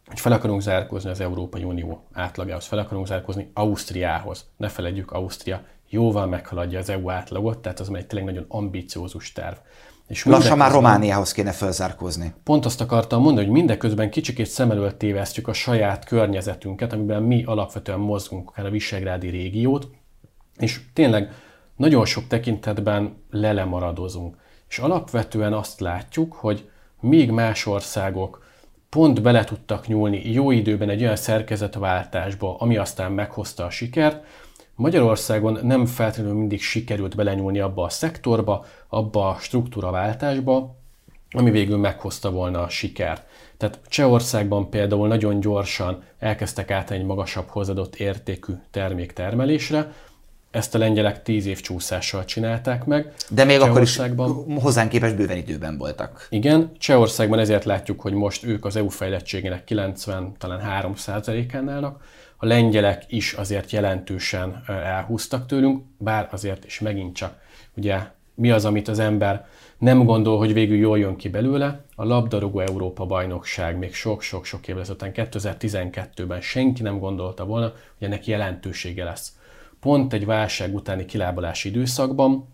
hogy 0.07 0.21
fel 0.21 0.33
akarunk 0.33 0.61
zárkózni 0.61 1.11
az 1.11 1.21
Európai 1.21 1.65
Unió 1.65 2.05
átlagához, 2.13 2.65
fel 2.65 2.79
akarunk 2.79 3.07
zárkózni 3.07 3.51
Ausztriához. 3.55 4.49
Ne 4.57 4.69
felejtjük, 4.69 5.13
Ausztria 5.13 5.65
jóval 5.89 6.27
meghaladja 6.27 6.79
az 6.79 6.89
EU 6.89 7.11
átlagot, 7.11 7.59
tehát 7.59 7.81
az 7.81 7.93
egy 7.93 8.07
tényleg 8.07 8.29
nagyon 8.29 8.45
ambiciózus 8.49 9.33
terv. 9.33 9.57
És 10.11 10.25
Lassan 10.25 10.57
már 10.57 10.71
Romániához 10.71 11.33
kéne 11.33 11.53
felzárkózni. 11.53 12.33
Pont 12.45 12.65
azt 12.65 12.81
akartam 12.81 13.23
mondani, 13.23 13.47
hogy 13.47 13.55
mindeközben 13.55 14.11
kicsikét 14.11 14.47
szem 14.47 14.71
előtt 14.71 14.99
tévesztjük 14.99 15.49
a 15.49 15.53
saját 15.53 16.05
környezetünket, 16.05 16.93
amiben 16.93 17.23
mi 17.23 17.45
alapvetően 17.45 17.99
mozgunk, 17.99 18.49
akár 18.49 18.67
a 18.67 18.71
Visegrádi 18.71 19.29
régiót, 19.29 19.89
és 20.57 20.81
tényleg 20.93 21.33
nagyon 21.77 22.05
sok 22.05 22.27
tekintetben 22.27 23.17
lelemaradozunk. 23.31 24.37
És 24.69 24.79
alapvetően 24.79 25.53
azt 25.53 25.81
látjuk, 25.81 26.33
hogy 26.33 26.69
még 27.01 27.31
más 27.31 27.67
országok 27.67 28.45
pont 28.89 29.23
bele 29.23 29.45
tudtak 29.45 29.87
nyúlni 29.87 30.33
jó 30.33 30.51
időben 30.51 30.91
egy 30.91 31.03
olyan 31.03 31.17
szerkezetváltásba, 31.17 32.57
ami 32.57 32.77
aztán 32.77 33.13
meghozta 33.13 33.65
a 33.65 33.71
sikert, 33.71 34.25
Magyarországon 34.81 35.59
nem 35.63 35.87
feltétlenül 35.87 36.39
mindig 36.39 36.63
sikerült 36.63 37.17
belenyúlni 37.17 37.61
abba 37.61 37.85
a 37.85 37.89
szektorba, 37.89 38.65
abba 38.89 39.29
a 39.29 39.37
struktúraváltásba, 39.41 40.77
ami 41.31 41.51
végül 41.51 41.77
meghozta 41.77 42.31
volna 42.31 42.63
a 42.63 42.69
sikert. 42.69 43.27
Tehát 43.57 43.81
Csehországban 43.89 44.71
például 44.71 45.09
nagyon 45.09 45.41
gyorsan 45.41 46.03
elkezdtek 46.19 46.71
át 46.71 46.91
egy 46.91 47.05
magasabb 47.05 47.49
hozadott 47.49 47.97
értékű 47.97 48.53
terméktermelésre, 48.71 49.93
ezt 50.51 50.75
a 50.75 50.79
lengyelek 50.79 51.23
tíz 51.23 51.47
év 51.47 51.61
csúszással 51.61 52.25
csinálták 52.25 52.85
meg. 52.85 53.13
De 53.29 53.45
még 53.45 53.61
akkor 53.61 53.83
is 53.83 54.01
hozzánk 54.61 54.89
képest 54.89 55.17
bőven 55.17 55.37
időben 55.37 55.79
voltak. 55.79 56.27
Igen, 56.31 56.73
Csehországban 56.79 57.39
ezért 57.39 57.65
látjuk, 57.65 58.01
hogy 58.01 58.13
most 58.13 58.45
ők 58.45 58.65
az 58.65 58.77
EU 58.77 58.89
fejlettségének 58.89 59.65
90, 59.65 60.35
talán 60.39 60.61
3 60.61 60.95
án 61.53 61.69
állnak. 61.69 62.03
A 62.43 62.47
lengyelek 62.47 63.05
is 63.09 63.33
azért 63.33 63.71
jelentősen 63.71 64.63
elhúztak 64.67 65.47
tőlünk, 65.47 65.85
bár 65.99 66.29
azért 66.31 66.65
is 66.65 66.81
megint 66.81 67.17
csak 67.17 67.41
ugye 67.77 67.99
mi 68.35 68.51
az, 68.51 68.65
amit 68.65 68.89
az 68.89 68.99
ember 68.99 69.47
nem 69.79 70.05
gondol, 70.05 70.39
hogy 70.39 70.53
végül 70.53 70.77
jól 70.77 70.99
jön 70.99 71.17
ki 71.17 71.29
belőle. 71.29 71.85
A 71.95 72.05
labdarúgó 72.05 72.61
Európa 72.61 73.07
bajnokság 73.07 73.79
még 73.79 73.95
sok-sok-sok 73.95 74.69
évvel 74.69 74.81
ezután 74.81 75.11
2012-ben 75.15 76.41
senki 76.41 76.83
nem 76.83 76.99
gondolta 76.99 77.45
volna, 77.45 77.73
hogy 77.99 78.07
ennek 78.07 78.27
jelentősége 78.27 79.05
lesz 79.05 79.33
pont 79.81 80.13
egy 80.13 80.27
válság 80.27 80.75
utáni 80.75 81.05
kilábalási 81.05 81.69
időszakban, 81.69 82.49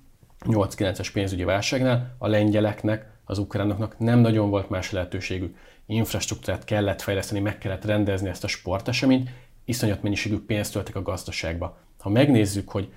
8-9-es 0.44 1.08
pénzügyi 1.12 1.44
válságnál 1.44 2.14
a 2.18 2.26
lengyeleknek, 2.28 3.10
az 3.24 3.38
ukránoknak 3.38 3.98
nem 3.98 4.18
nagyon 4.18 4.50
volt 4.50 4.70
más 4.70 4.90
lehetőségük. 4.90 5.56
Infrastruktúrát 5.86 6.64
kellett 6.64 7.02
fejleszteni, 7.02 7.40
meg 7.40 7.58
kellett 7.58 7.84
rendezni 7.84 8.28
ezt 8.28 8.44
a 8.44 8.48
sporteseményt, 8.48 9.30
iszonyat 9.66 10.02
mennyiségű 10.02 10.38
pénzt 10.38 10.72
töltek 10.72 10.96
a 10.96 11.02
gazdaságba. 11.02 11.78
Ha 11.98 12.08
megnézzük, 12.08 12.68
hogy 12.70 12.88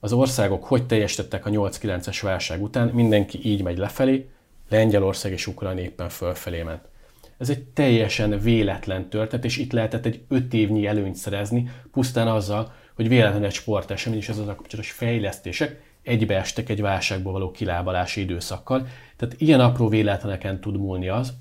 az 0.00 0.12
országok 0.12 0.64
hogy 0.64 0.86
teljesítettek 0.86 1.46
a 1.46 1.50
8-9-es 1.50 2.18
válság 2.22 2.62
után, 2.62 2.88
mindenki 2.88 3.40
így 3.42 3.62
megy 3.62 3.78
lefelé, 3.78 4.28
Lengyelország 4.68 5.32
és 5.32 5.46
Ukrajna 5.46 5.80
éppen 5.80 6.08
fölfelé 6.08 6.62
ment. 6.62 6.88
Ez 7.38 7.50
egy 7.50 7.62
teljesen 7.62 8.38
véletlen 8.40 9.08
történet, 9.08 9.44
és 9.44 9.56
itt 9.56 9.72
lehetett 9.72 10.06
egy 10.06 10.24
5 10.28 10.54
évnyi 10.54 10.86
előnyt 10.86 11.14
szerezni, 11.14 11.70
pusztán 11.92 12.28
azzal, 12.28 12.72
hogy 12.94 13.08
véletlenül 13.08 13.46
egy 13.46 13.52
sportesemény 13.52 14.18
és 14.18 14.28
ez 14.28 14.38
az 14.38 14.48
a 14.48 14.54
kapcsolatos 14.54 14.92
fejlesztések 14.92 15.80
egybeestek 16.02 16.68
egy 16.68 16.80
válságból 16.80 17.32
való 17.32 17.50
kilábalási 17.50 18.20
időszakkal. 18.20 18.86
Tehát 19.16 19.34
ilyen 19.40 19.60
apró 19.60 19.88
véletleneken 19.88 20.60
tud 20.60 20.76
múlni 20.76 21.08
az, 21.08 21.34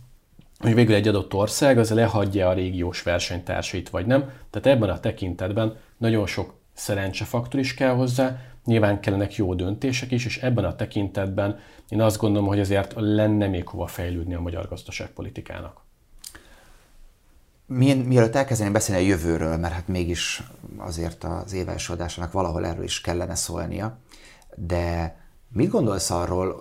hogy 0.59 0.73
végül 0.73 0.95
egy 0.95 1.07
adott 1.07 1.33
ország 1.33 1.77
az 1.77 1.89
lehagyja 1.89 2.49
a 2.49 2.53
régiós 2.53 3.01
versenytársait, 3.01 3.89
vagy 3.89 4.05
nem. 4.05 4.31
Tehát 4.49 4.77
ebben 4.77 4.89
a 4.89 4.99
tekintetben 4.99 5.77
nagyon 5.97 6.27
sok 6.27 6.53
szerencsefaktor 6.73 7.59
is 7.59 7.73
kell 7.73 7.93
hozzá, 7.93 8.37
nyilván 8.65 8.99
kellenek 8.99 9.35
jó 9.35 9.53
döntések 9.53 10.11
is, 10.11 10.25
és 10.25 10.37
ebben 10.37 10.65
a 10.65 10.75
tekintetben 10.75 11.59
én 11.89 12.01
azt 12.01 12.17
gondolom, 12.17 12.47
hogy 12.47 12.59
azért 12.59 12.93
lenne 12.95 13.47
még 13.47 13.67
hova 13.67 13.87
fejlődni 13.87 14.33
a 14.33 14.41
magyar 14.41 14.67
gazdaságpolitikának. 14.67 15.83
Mi, 17.65 17.93
mielőtt 17.93 18.35
elkezdeném 18.35 18.73
beszélni 18.73 19.03
a 19.03 19.07
jövőről, 19.07 19.57
mert 19.57 19.73
hát 19.73 19.87
mégis 19.87 20.43
azért 20.77 21.23
az 21.23 21.53
éves 21.53 21.89
adásának 21.89 22.31
valahol 22.31 22.65
erről 22.65 22.83
is 22.83 23.01
kellene 23.01 23.35
szólnia, 23.35 23.97
de 24.55 25.15
mit 25.49 25.69
gondolsz 25.69 26.09
arról 26.09 26.55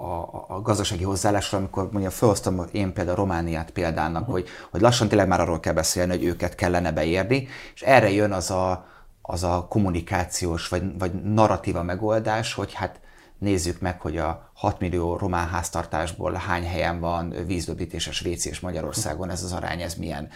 a, 0.00 0.44
a 0.48 0.60
gazdasági 0.60 1.04
hozzáállásról, 1.04 1.60
amikor 1.60 1.88
mondja, 1.90 2.10
felhoztam 2.10 2.64
én 2.72 2.92
például 2.92 3.16
Romániát 3.16 3.70
példának, 3.70 4.20
uh-huh. 4.20 4.34
hogy, 4.34 4.48
hogy 4.70 4.80
lassan 4.80 5.08
tényleg 5.08 5.28
már 5.28 5.40
arról 5.40 5.60
kell 5.60 5.72
beszélni, 5.72 6.10
hogy 6.16 6.24
őket 6.24 6.54
kellene 6.54 6.92
beérni, 6.92 7.48
és 7.74 7.82
erre 7.82 8.10
jön 8.10 8.32
az 8.32 8.50
a, 8.50 8.86
az 9.22 9.42
a 9.42 9.66
kommunikációs 9.68 10.68
vagy, 10.68 10.98
vagy 10.98 11.12
narratíva 11.12 11.82
megoldás, 11.82 12.54
hogy 12.54 12.72
hát 12.72 13.00
nézzük 13.38 13.80
meg, 13.80 14.00
hogy 14.00 14.16
a 14.16 14.50
6 14.54 14.80
millió 14.80 15.16
román 15.16 15.48
háztartásból 15.48 16.32
hány 16.32 16.66
helyen 16.66 17.00
van 17.00 17.34
vízdobítéses 17.46 18.22
WC 18.24 18.44
és 18.44 18.60
Magyarországon 18.60 19.30
ez 19.30 19.42
az 19.42 19.52
arány, 19.52 19.80
ez 19.80 19.94
milyen. 19.94 20.28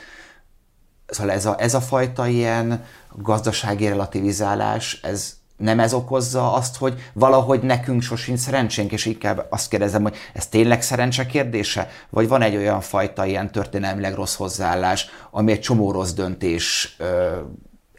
Szóval 1.06 1.32
ez 1.32 1.46
a, 1.46 1.60
ez 1.60 1.74
a 1.74 1.80
fajta 1.80 2.26
ilyen 2.26 2.84
gazdasági 3.16 3.88
relativizálás, 3.88 5.00
ez 5.02 5.36
nem 5.56 5.80
ez 5.80 5.94
okozza 5.94 6.52
azt, 6.52 6.76
hogy 6.76 7.10
valahogy 7.12 7.62
nekünk 7.62 8.02
sosincs 8.02 8.38
szerencsénk, 8.38 8.92
és 8.92 9.06
inkább 9.06 9.46
azt 9.50 9.68
kérdezem, 9.68 10.02
hogy 10.02 10.16
ez 10.32 10.46
tényleg 10.46 10.82
szerencse 10.82 11.26
kérdése? 11.26 11.88
Vagy 12.10 12.28
van 12.28 12.42
egy 12.42 12.56
olyan 12.56 12.80
fajta 12.80 13.24
ilyen 13.24 13.50
történelmileg 13.50 14.14
rossz 14.14 14.36
hozzáállás, 14.36 15.06
ami 15.30 15.52
egy 15.52 15.60
csomó 15.60 15.92
rossz 15.92 16.12
döntés 16.12 16.94
ö, 16.98 17.40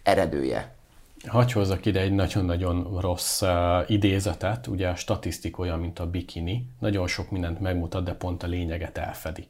eredője? 0.04 0.74
Hagy 1.28 1.52
hozzak 1.52 1.86
ide 1.86 2.00
egy 2.00 2.14
nagyon-nagyon 2.14 2.98
rossz 3.00 3.42
uh, 3.42 3.50
idézetet, 3.88 4.68
ugye 4.68 4.88
a 4.88 4.96
statisztika 4.96 5.62
olyan, 5.62 5.80
mint 5.80 6.00
a 6.00 6.10
bikini, 6.10 6.70
nagyon 6.80 7.08
sok 7.08 7.32
mindent 7.32 7.60
megmutat, 7.60 8.04
de 8.04 8.14
pont 8.14 8.44
a 8.44 8.48
lényeget 8.48 8.98
elfedi. 8.98 9.48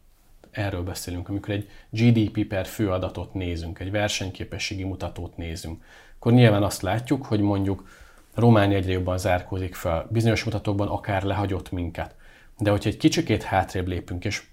Erről 0.52 0.84
beszélünk, 0.84 1.30
amikor 1.30 1.54
egy 1.54 1.70
GDP 1.90 2.46
per 2.48 2.66
főadatot 2.66 3.34
nézünk, 3.34 3.80
egy 3.80 3.92
versenyképességi 3.92 4.84
mutatót 4.84 5.38
nézünk, 5.38 5.84
akkor 6.26 6.38
nyilván 6.38 6.64
azt 6.64 6.82
látjuk, 6.82 7.26
hogy 7.26 7.40
mondjuk 7.40 7.88
Románia 8.34 8.78
egyre 8.78 8.92
jobban 8.92 9.18
zárkózik 9.18 9.76
fel, 9.76 10.08
bizonyos 10.10 10.44
mutatókban 10.44 10.88
akár 10.88 11.24
lehagyott 11.24 11.72
minket. 11.72 12.16
De 12.58 12.70
hogyha 12.70 12.90
egy 12.90 12.98
kicsikét 12.98 13.44
hátrébb 13.44 13.88
lépünk, 13.88 14.26
és 14.26 14.44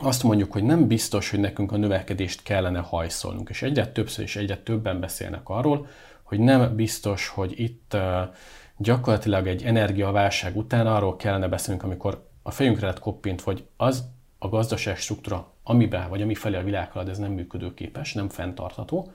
azt 0.00 0.22
mondjuk, 0.22 0.52
hogy 0.52 0.62
nem 0.62 0.86
biztos, 0.86 1.30
hogy 1.30 1.40
nekünk 1.40 1.72
a 1.72 1.76
növekedést 1.76 2.42
kellene 2.42 2.78
hajszolnunk, 2.78 3.48
és 3.48 3.62
egyre 3.62 3.86
többször 3.86 4.24
és 4.24 4.36
egyre 4.36 4.56
többen 4.56 5.00
beszélnek 5.00 5.48
arról, 5.48 5.86
hogy 6.22 6.38
nem 6.38 6.76
biztos, 6.76 7.28
hogy 7.28 7.60
itt 7.60 7.96
gyakorlatilag 8.76 9.46
egy 9.46 9.62
energiaválság 9.62 10.56
után 10.56 10.86
arról 10.86 11.16
kellene 11.16 11.48
beszélnünk, 11.48 11.84
amikor 11.84 12.26
a 12.42 12.50
fejünkre 12.50 12.86
lett 12.86 13.00
koppint, 13.00 13.40
hogy 13.40 13.64
az 13.76 14.04
a 14.38 14.48
gazdaság 14.48 14.96
struktúra, 14.96 15.52
amiben 15.62 16.08
vagy 16.08 16.22
ami 16.22 16.34
felé 16.34 16.56
a 16.56 16.62
világ 16.64 16.90
halad, 16.90 17.08
ez 17.08 17.18
nem 17.18 17.32
működőképes, 17.32 18.14
nem 18.14 18.28
fenntartható, 18.28 19.12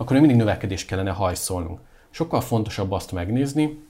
akkor 0.00 0.12
még 0.12 0.20
mindig 0.20 0.46
növekedést 0.46 0.86
kellene 0.86 1.10
hajszolnunk. 1.10 1.80
Sokkal 2.10 2.40
fontosabb 2.40 2.92
azt 2.92 3.12
megnézni, 3.12 3.82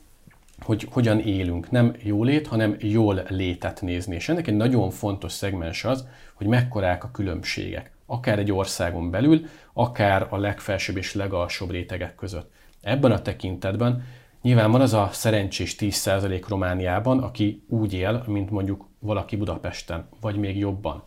hogy 0.61 0.89
hogyan 0.91 1.19
élünk. 1.19 1.71
Nem 1.71 1.95
jólét, 2.03 2.47
hanem 2.47 2.77
jól 2.79 3.23
létet 3.29 3.81
nézni. 3.81 4.15
És 4.15 4.29
ennek 4.29 4.47
egy 4.47 4.57
nagyon 4.57 4.91
fontos 4.91 5.33
szegmens 5.33 5.85
az, 5.85 6.07
hogy 6.35 6.47
mekkorák 6.47 7.05
a 7.05 7.11
különbségek. 7.11 7.91
Akár 8.07 8.39
egy 8.39 8.53
országon 8.53 9.11
belül, 9.11 9.47
akár 9.73 10.27
a 10.31 10.37
legfelsőbb 10.37 10.97
és 10.97 11.15
legalsóbb 11.15 11.71
rétegek 11.71 12.15
között. 12.15 12.51
Ebben 12.81 13.13
a 13.13 13.23
tekintetben 13.23 14.05
nyilván 14.43 14.71
van 14.71 14.81
az 14.81 14.93
a 14.93 15.09
szerencsés 15.13 15.77
10% 15.79 16.45
Romániában, 16.49 17.19
aki 17.19 17.65
úgy 17.69 17.93
él, 17.93 18.25
mint 18.27 18.51
mondjuk 18.51 18.87
valaki 18.99 19.37
Budapesten, 19.37 20.09
vagy 20.21 20.37
még 20.37 20.59
jobban. 20.59 21.03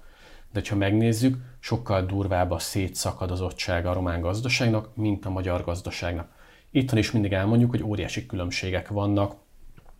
De 0.51 0.61
ha 0.69 0.75
megnézzük, 0.75 1.37
sokkal 1.63 2.05
durvább 2.05 2.51
a 2.51 2.59
szétszakadozottsága 2.59 3.89
a 3.89 3.93
román 3.93 4.21
gazdaságnak, 4.21 4.95
mint 4.95 5.25
a 5.25 5.29
magyar 5.29 5.63
gazdaságnak. 5.63 6.27
Itthon 6.71 6.99
is 6.99 7.11
mindig 7.11 7.33
elmondjuk, 7.33 7.69
hogy 7.69 7.83
óriási 7.83 8.25
különbségek 8.25 8.87
vannak 8.87 9.35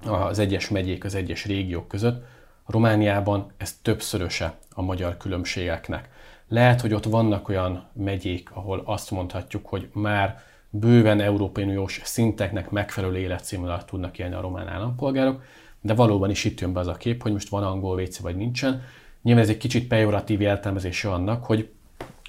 az 0.06 0.40
egyes 0.40 0.70
megyék, 0.70 1.04
az 1.04 1.16
egyes 1.16 1.46
régiók 1.46 1.88
között. 1.88 2.26
Romániában 2.66 3.52
ez 3.58 3.78
többszöröse 3.82 4.58
a 4.74 4.82
magyar 4.82 5.18
különbségeknek. 5.18 6.10
Lehet, 6.48 6.82
hogy 6.82 6.94
ott 6.94 7.06
vannak 7.06 7.50
olyan 7.50 7.88
megyék, 7.94 8.52
ahol 8.52 8.82
azt 8.86 9.12
mondhatjuk, 9.12 9.66
hogy 9.66 9.90
már 9.94 10.42
bőven 10.70 11.20
Európai 11.20 11.64
Uniós 11.64 12.02
szinteknek 12.04 12.70
megfelelő 12.70 13.18
életszínvonalat 13.18 13.86
tudnak 13.86 14.20
élni 14.20 14.36
a 14.36 14.42
román 14.42 14.68
állampolgárok, 14.68 15.44
de 15.82 15.94
valóban 15.94 16.30
is 16.30 16.44
itt 16.44 16.60
jön 16.60 16.74
be 16.74 16.80
az 16.80 16.88
a 16.88 16.94
kép, 16.94 17.22
hogy 17.22 17.32
most 17.32 17.50
van 17.50 17.64
angol 17.64 18.02
WC 18.02 18.18
vagy 18.18 18.36
nincsen. 18.36 18.82
Nyilván 19.24 19.44
ez 19.44 19.50
egy 19.50 19.58
kicsit 19.58 19.88
pejoratív 19.88 20.42
értelmezése 20.42 21.12
annak, 21.12 21.46
hogy 21.46 21.70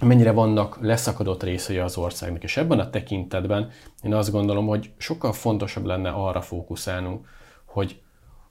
mennyire 0.03 0.33
vannak 0.33 0.79
leszakadott 0.81 1.43
részei 1.43 1.79
az 1.79 1.97
országnak. 1.97 2.43
És 2.43 2.57
ebben 2.57 2.79
a 2.79 2.91
tekintetben 2.91 3.71
én 4.03 4.15
azt 4.15 4.31
gondolom, 4.31 4.67
hogy 4.67 4.91
sokkal 4.97 5.33
fontosabb 5.33 5.85
lenne 5.85 6.11
arra 6.11 6.41
fókuszálnunk, 6.41 7.29
hogy 7.65 8.01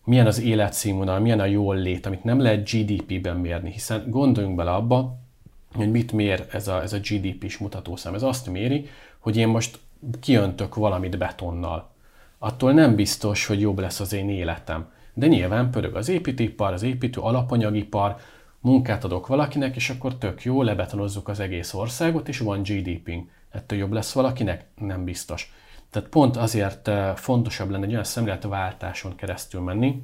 milyen 0.03 0.27
az 0.27 0.41
életszínvonal, 0.41 1.19
milyen 1.19 1.39
a 1.39 1.45
jól 1.45 1.75
lét, 1.75 2.05
amit 2.05 2.23
nem 2.23 2.39
lehet 2.39 2.69
GDP-ben 2.69 3.37
mérni, 3.37 3.71
hiszen 3.71 4.09
gondoljunk 4.09 4.55
bele 4.55 4.71
abba, 4.71 5.17
hogy 5.75 5.91
mit 5.91 6.11
mér 6.11 6.45
ez 6.51 6.67
a, 6.67 6.81
ez 6.81 6.93
a 6.93 6.97
GDP-s 6.97 7.57
mutatószám. 7.57 8.13
Ez 8.13 8.23
azt 8.23 8.49
méri, 8.49 8.89
hogy 9.19 9.37
én 9.37 9.47
most 9.47 9.79
kiöntök 10.19 10.75
valamit 10.75 11.17
betonnal. 11.17 11.91
Attól 12.39 12.73
nem 12.73 12.95
biztos, 12.95 13.45
hogy 13.45 13.59
jobb 13.59 13.79
lesz 13.79 13.99
az 13.99 14.13
én 14.13 14.29
életem. 14.29 14.91
De 15.13 15.27
nyilván 15.27 15.71
pörög 15.71 15.95
az 15.95 16.09
építőipar, 16.09 16.73
az 16.73 16.83
építő 16.83 17.21
alapanyagipar, 17.21 18.15
munkát 18.63 19.03
adok 19.03 19.27
valakinek, 19.27 19.75
és 19.75 19.89
akkor 19.89 20.17
tök 20.17 20.43
jó, 20.43 20.61
lebetonozzuk 20.61 21.27
az 21.27 21.39
egész 21.39 21.73
országot, 21.73 22.27
és 22.27 22.39
van 22.39 22.61
GDP-nk. 22.61 23.29
Ettől 23.49 23.79
jobb 23.79 23.91
lesz 23.91 24.13
valakinek? 24.13 24.65
Nem 24.75 25.03
biztos. 25.03 25.53
Tehát 25.89 26.09
pont 26.09 26.37
azért 26.37 26.87
eh, 26.87 27.15
fontosabb 27.15 27.69
lenne 27.69 27.85
egy 27.85 27.91
olyan 27.91 28.03
szemléletváltáson 28.03 29.15
keresztül 29.15 29.61
menni, 29.61 30.03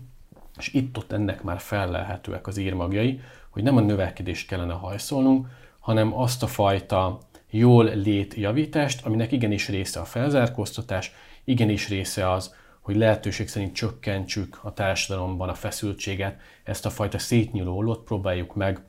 és 0.58 0.74
itt-ott 0.74 1.12
ennek 1.12 1.44
már 1.44 1.60
fellelhetőek 1.60 2.48
az 2.48 2.58
írmagjai, 2.58 3.22
hogy 3.50 3.64
nem 3.64 3.78
a 3.78 3.82
növekedést 3.82 4.48
kellene 4.48 4.74
hajszolnunk, 4.74 5.48
hanem 5.80 6.18
azt 6.18 6.44
a 6.44 6.48
fajta 6.48 7.20
jól 7.50 7.86
lét 7.96 8.34
javítást, 8.34 9.06
aminek 9.06 9.32
igenis 9.32 9.68
része 9.70 10.00
a 10.00 10.06
felzárkóztatás, 10.06 11.14
igenis 11.44 11.90
része 11.90 12.32
az, 12.32 12.56
hogy 12.80 12.96
lehetőség 12.96 13.48
szerint 13.48 13.76
csökkentsük 13.76 14.60
a 14.62 14.74
társadalomban 14.74 15.50
a 15.50 15.54
feszültséget, 15.54 16.40
ezt 16.64 16.86
a 16.86 16.90
fajta 16.90 17.18
szétnyúló 17.18 17.78
ollót 17.78 18.04
próbáljuk 18.04 18.56
meg 18.56 18.82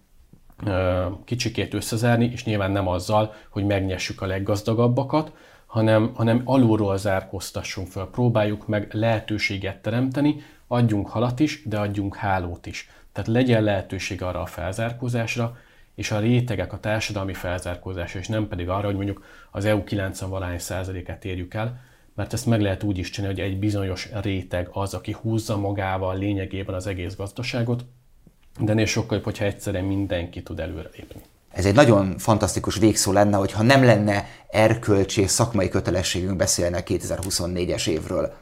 kicsikét 1.25 1.75
összezárni, 1.75 2.31
és 2.33 2.45
nyilván 2.45 2.71
nem 2.71 2.89
azzal, 2.89 3.35
hogy 3.49 3.65
megnyessük 3.65 4.23
a 4.23 4.27
leggazdagabbakat, 4.27 5.33
hanem, 5.67 6.15
hanem 6.15 6.43
alulról 6.45 6.97
zárkóztassunk 6.97 7.89
föl, 7.89 8.11
próbáljuk 8.11 8.67
meg 8.67 8.89
lehetőséget 8.93 9.83
teremteni, 9.83 10.43
adjunk 10.67 11.09
halat 11.09 11.41
is, 11.41 11.63
de 11.65 11.79
adjunk 11.79 12.17
hálót 12.17 12.67
is. 12.67 12.91
Tehát 13.13 13.31
legyen 13.31 13.63
lehetőség 13.63 14.23
arra 14.23 14.41
a 14.41 14.47
felzárkózásra, 14.47 15.57
és 15.95 16.11
a 16.11 16.19
rétegek 16.19 16.73
a 16.73 16.81
társadalmi 16.81 17.35
felzárkózásra, 17.35 18.19
és 18.19 18.27
nem 18.27 18.49
pedig 18.49 18.69
arra, 18.69 18.87
hogy 18.87 18.95
mondjuk 18.95 19.25
az 19.51 19.65
EU 19.65 19.85
90 19.85 20.31
valány 20.31 20.59
százalékát 20.59 21.25
érjük 21.25 21.55
el, 21.55 21.81
mert 22.15 22.33
ezt 22.33 22.47
meg 22.47 22.61
lehet 22.61 22.83
úgy 22.83 22.99
is 22.99 23.11
csinálni, 23.11 23.41
hogy 23.41 23.51
egy 23.51 23.59
bizonyos 23.59 24.09
réteg 24.23 24.69
az, 24.73 24.95
aki 24.95 25.17
húzza 25.21 25.57
magával 25.57 26.19
lényegében 26.19 26.75
az 26.75 26.87
egész 26.87 27.17
gazdaságot, 27.17 27.85
de 28.59 28.73
ennél 28.73 28.87
sokkal 28.87 29.17
jobb, 29.17 29.25
hogyha 29.25 29.45
egyszerűen 29.45 29.85
mindenki 29.85 30.43
tud 30.43 30.61
előrelépni. 30.61 31.21
Ez 31.51 31.67
egy 31.67 31.75
nagyon 31.75 32.19
fantasztikus 32.19 32.77
végszó 32.77 33.13
lenne, 33.13 33.37
hogyha 33.37 33.63
nem 33.63 33.85
lenne 33.85 34.29
erkölcsi 34.51 35.27
szakmai 35.27 35.69
kötelességünk 35.69 36.37
beszélne 36.37 36.83
2024-es 36.87 37.89
évről. 37.89 38.33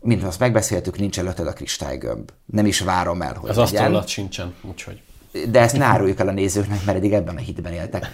Mint 0.00 0.22
azt 0.22 0.38
megbeszéltük, 0.38 0.98
nincs 0.98 1.18
előtted 1.18 1.46
a 1.46 1.52
kristálygömb. 1.52 2.30
Nem 2.44 2.66
is 2.66 2.80
várom 2.80 3.22
el, 3.22 3.34
hogy 3.34 3.50
Az 3.50 3.58
asztal 3.58 3.86
alatt 3.86 4.06
sincsen, 4.06 4.54
úgyhogy. 4.62 5.00
De 5.48 5.60
ezt 5.60 5.76
ne 5.76 5.84
áruljuk 5.84 6.18
el 6.18 6.28
a 6.28 6.32
nézőknek, 6.32 6.84
mert 6.84 6.98
eddig 6.98 7.12
ebben 7.12 7.36
a 7.36 7.38
hitben 7.38 7.72
éltek. 7.72 8.06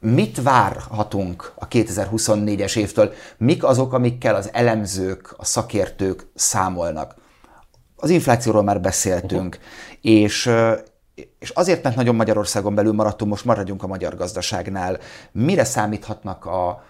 Mit 0.00 0.42
várhatunk 0.42 1.52
a 1.54 1.68
2024-es 1.68 2.76
évtől? 2.76 3.12
Mik 3.36 3.64
azok, 3.64 3.92
amikkel 3.92 4.34
az 4.34 4.50
elemzők, 4.52 5.34
a 5.36 5.44
szakértők 5.44 6.26
számolnak? 6.34 7.14
Az 7.96 8.10
inflációról 8.10 8.62
már 8.62 8.80
beszéltünk, 8.80 9.54
uh-huh. 9.54 10.00
és, 10.00 10.50
és 11.38 11.50
azért, 11.50 11.82
mert 11.82 11.96
nagyon 11.96 12.14
Magyarországon 12.14 12.74
belül 12.74 12.92
maradtunk, 12.92 13.30
most 13.30 13.44
maradjunk 13.44 13.82
a 13.82 13.86
magyar 13.86 14.16
gazdaságnál. 14.16 14.98
Mire 15.32 15.64
számíthatnak 15.64 16.44
a, 16.44 16.84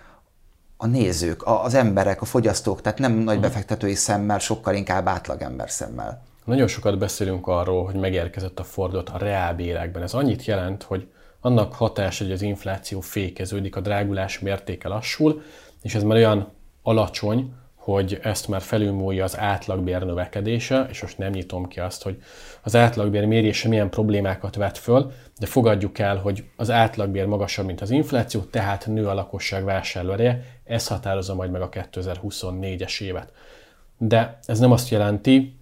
a 0.77 0.87
nézők, 0.87 1.43
a, 1.43 1.65
az 1.65 1.75
emberek, 1.75 2.23
a 2.23 2.25
fogyasztók, 2.25 2.81
tehát 2.81 2.99
nem 2.99 3.13
nagy 3.13 3.37
uh-huh. 3.37 3.43
befektetői 3.43 3.95
szemmel, 3.95 4.39
sokkal 4.39 4.75
inkább 4.75 5.09
átlagember 5.09 5.71
szemmel? 5.71 6.23
Nagyon 6.45 6.67
sokat 6.67 6.99
beszélünk 6.99 7.47
arról, 7.47 7.85
hogy 7.85 7.95
megérkezett 7.95 8.59
a 8.59 8.65
fordulat 8.65 9.09
a 9.09 9.19
reálbérekben. 9.19 10.03
Ez 10.03 10.15
annyit 10.15 10.45
jelent, 10.45 10.83
hogy 10.83 11.09
annak 11.41 11.75
hatása, 11.75 12.25
hogy 12.25 12.33
az 12.33 12.43
infláció 12.43 13.01
fékeződik, 13.01 13.77
a 13.77 13.81
drágulás 13.81 14.39
mértéke 14.39 14.89
lassul, 14.89 15.43
és 15.83 15.95
ez 15.95 16.03
már 16.03 16.17
olyan 16.17 16.53
alacsony, 16.83 17.53
hogy 17.75 18.19
ezt 18.23 18.49
már 18.49 18.61
felülmúlja 18.61 19.25
az 19.25 19.39
átlagbér 19.39 20.03
növekedése, 20.03 20.87
és 20.91 21.03
most 21.03 21.19
nem 21.19 21.31
nyitom 21.31 21.69
ki 21.69 21.81
azt, 21.81 22.03
hogy 22.03 22.23
az 22.63 22.77
átlagbér 22.77 23.25
mérése 23.25 23.69
milyen 23.69 23.91
problémákat 23.91 24.55
vet 24.55 24.79
föl, 24.79 25.13
de 25.39 25.47
fogadjuk 25.47 25.99
el, 25.99 26.17
hogy 26.17 26.45
az 26.57 26.71
átlagbér 26.71 27.27
magasabb, 27.27 27.67
mint 27.67 27.81
az 27.81 27.91
infláció, 27.91 28.41
tehát 28.41 28.87
nő 28.87 29.07
a 29.07 29.15
lakosság 29.15 29.65
vásárlóereje, 29.65 30.45
ez 30.65 30.87
határozza 30.87 31.35
majd 31.35 31.51
meg 31.51 31.63
a 31.63 31.69
2024-es 31.69 33.01
évet. 33.01 33.33
De 33.99 34.39
ez 34.47 34.59
nem 34.59 34.73
azt 34.73 34.89
jelenti, 34.89 35.57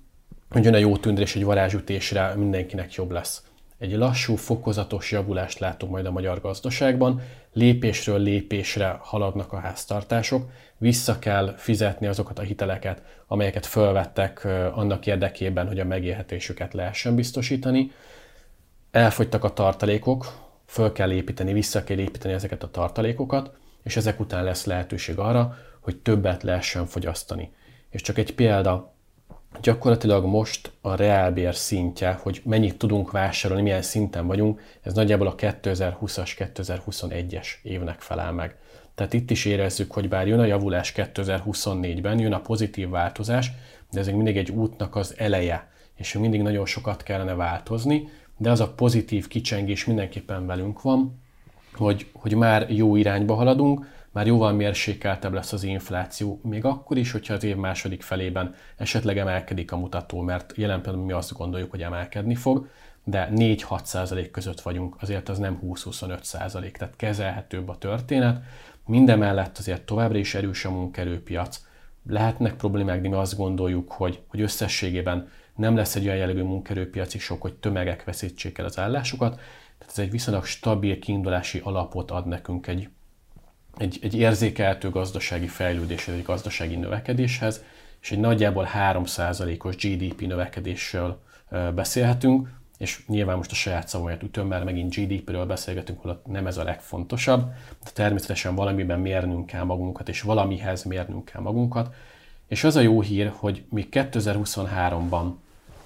hogy 0.51 0.65
jön 0.65 0.75
a 0.75 0.79
jó 0.79 0.97
tündre 0.97 1.23
és 1.23 1.37
egy 1.37 1.45
varázsütésre 1.45 2.35
mindenkinek 2.35 2.95
jobb 2.95 3.11
lesz 3.11 3.43
egy 3.79 3.93
lassú, 3.93 4.37
fokozatos 4.37 5.11
javulást 5.11 5.59
látunk 5.59 5.93
majd 5.93 6.07
a 6.07 6.11
magyar 6.11 6.41
gazdaságban, 6.41 7.23
lépésről 7.53 8.19
lépésre 8.19 8.99
haladnak 9.01 9.53
a 9.53 9.59
háztartások, 9.59 10.51
vissza 10.79 11.19
kell 11.19 11.55
fizetni 11.57 12.07
azokat 12.07 12.39
a 12.39 12.43
hiteleket, 12.43 13.03
amelyeket 13.27 13.67
fölvettek 13.67 14.45
annak 14.75 15.07
érdekében, 15.07 15.67
hogy 15.67 15.81
a 15.81 15.85
megélhetésüket 15.85 16.75
lehessen 16.75 17.15
biztosítani. 17.15 17.91
Elfogytak 18.91 19.45
a 19.45 19.53
tartalékok, 19.53 20.47
föl 20.67 20.93
kell 20.93 21.11
építeni, 21.11 21.53
vissza 21.53 21.85
kell 21.85 21.99
építeni 21.99 22.35
ezeket 22.35 22.63
a 22.63 22.71
tartalékokat, 22.71 23.57
és 23.83 23.97
ezek 23.97 24.21
után 24.21 24.45
lesz 24.45 24.65
lehetőség 24.65 25.19
arra, 25.19 25.57
hogy 25.81 25.97
többet 25.97 26.43
lehessen 26.43 26.87
fogyasztani. 26.87 27.53
És 27.91 28.03
csak 28.03 28.19
egy 28.19 28.35
példa, 28.35 28.95
gyakorlatilag 29.61 30.25
most 30.25 30.73
a 30.81 30.95
reálbér 30.95 31.55
szintje, 31.55 32.19
hogy 32.23 32.43
mennyit 32.45 32.79
tudunk 32.79 33.11
vásárolni, 33.11 33.63
milyen 33.63 33.83
szinten 33.83 34.27
vagyunk, 34.27 34.61
ez 34.83 34.95
nagyjából 34.95 35.27
a 35.27 35.35
2020-as, 35.35 36.51
2021-es 36.55 37.47
évnek 37.63 38.01
felel 38.01 38.33
meg. 38.33 38.57
Tehát 38.95 39.13
itt 39.13 39.31
is 39.31 39.45
érezzük, 39.45 39.93
hogy 39.93 40.09
bár 40.09 40.27
jön 40.27 40.39
a 40.39 40.45
javulás 40.45 40.93
2024-ben, 40.97 42.19
jön 42.19 42.33
a 42.33 42.41
pozitív 42.41 42.89
változás, 42.89 43.51
de 43.91 44.01
ez 44.01 44.07
még 44.07 44.15
mindig 44.15 44.37
egy 44.37 44.51
útnak 44.51 44.97
az 44.97 45.15
eleje, 45.19 45.69
és 45.97 46.13
mindig 46.13 46.43
nagyon 46.43 46.67
sokat 46.67 47.03
kellene 47.03 47.35
változni, 47.35 48.09
de 48.37 48.51
az 48.51 48.61
a 48.61 48.73
pozitív 48.73 49.29
kicsengés 49.29 49.85
mindenképpen 49.85 50.47
velünk 50.47 50.83
van, 50.83 51.23
hogy, 51.75 52.07
hogy 52.13 52.35
már 52.35 52.71
jó 52.71 52.97
irányba 52.97 53.35
haladunk, 53.35 53.87
már 54.13 54.27
jóval 54.27 54.53
mérsékeltebb 54.53 55.33
lesz 55.33 55.53
az 55.53 55.63
infláció, 55.63 56.41
még 56.43 56.65
akkor 56.65 56.97
is, 56.97 57.13
hogyha 57.13 57.35
az 57.35 57.45
év 57.45 57.57
második 57.57 58.03
felében 58.03 58.55
esetleg 58.77 59.19
emelkedik 59.19 59.73
a 59.73 59.77
mutató, 59.77 60.21
mert 60.21 60.53
jelen 60.57 60.81
pillanatban 60.81 61.07
mi 61.07 61.13
azt 61.13 61.33
gondoljuk, 61.33 61.71
hogy 61.71 61.83
emelkedni 61.83 62.35
fog, 62.35 62.69
de 63.05 63.29
4-6 63.35 63.85
százalék 63.85 64.31
között 64.31 64.61
vagyunk, 64.61 64.97
azért 65.01 65.29
az 65.29 65.39
nem 65.39 65.61
20-25 65.65 66.23
százalék, 66.23 66.77
tehát 66.77 66.97
kezelhetőbb 66.97 67.69
a 67.69 67.79
történet. 67.79 68.43
Mindemellett 68.87 69.59
azért 69.59 69.83
továbbra 69.83 70.19
is 70.19 70.35
erős 70.35 70.65
a 70.65 70.71
munkerőpiac. 70.71 71.67
Lehetnek 72.09 72.57
problémák, 72.57 73.01
de 73.01 73.09
mi 73.09 73.15
azt 73.15 73.37
gondoljuk, 73.37 73.93
hogy, 73.93 74.23
hogy 74.27 74.41
összességében 74.41 75.29
nem 75.57 75.77
lesz 75.77 75.95
egy 75.95 76.05
olyan 76.05 76.17
jellegű 76.17 76.43
munkerőpiaci 76.43 77.19
sok, 77.19 77.43
hogy 77.43 77.55
tömegek 77.55 78.05
veszítsék 78.05 78.59
el 78.59 78.65
az 78.65 78.79
állásukat, 78.79 79.35
tehát 79.79 79.93
ez 79.93 79.99
egy 79.99 80.11
viszonylag 80.11 80.45
stabil 80.45 80.99
kiindulási 80.99 81.61
alapot 81.65 82.11
ad 82.11 82.27
nekünk 82.27 82.67
egy 82.67 82.89
egy, 83.79 83.99
egy 84.03 84.15
érzékeltő 84.15 84.91
gazdasági 84.91 85.47
fejlődéshez, 85.47 86.15
egy 86.15 86.23
gazdasági 86.23 86.77
növekedéshez, 86.77 87.63
és 88.01 88.11
egy 88.11 88.21
nagyjából 88.21 88.69
3%-os 88.75 89.77
GDP 89.77 90.21
növekedésről 90.21 91.21
beszélhetünk, 91.75 92.49
és 92.79 93.03
nyilván 93.07 93.37
most 93.37 93.51
a 93.51 93.55
saját 93.55 93.89
szavamat 93.89 94.23
ütöm, 94.23 94.47
mert 94.47 94.65
megint 94.65 94.95
GDP-ről 94.95 95.47
beszélgetünk, 95.47 96.01
holott 96.01 96.27
nem 96.27 96.47
ez 96.47 96.57
a 96.57 96.65
legfontosabb, 96.65 97.53
de 97.85 97.91
természetesen 97.93 98.55
valamiben 98.55 99.01
mérnünk 99.01 99.47
kell 99.47 99.65
magunkat, 99.65 100.09
és 100.09 100.23
valamihez 100.23 100.83
mérnünk 100.83 101.25
kell 101.25 101.41
magunkat. 101.41 101.95
És 102.49 102.65
az 102.65 102.77
a 102.77 102.81
jó 102.81 103.01
hír, 103.01 103.33
hogy 103.35 103.65
még 103.71 103.89
2023-ban, 103.91 105.33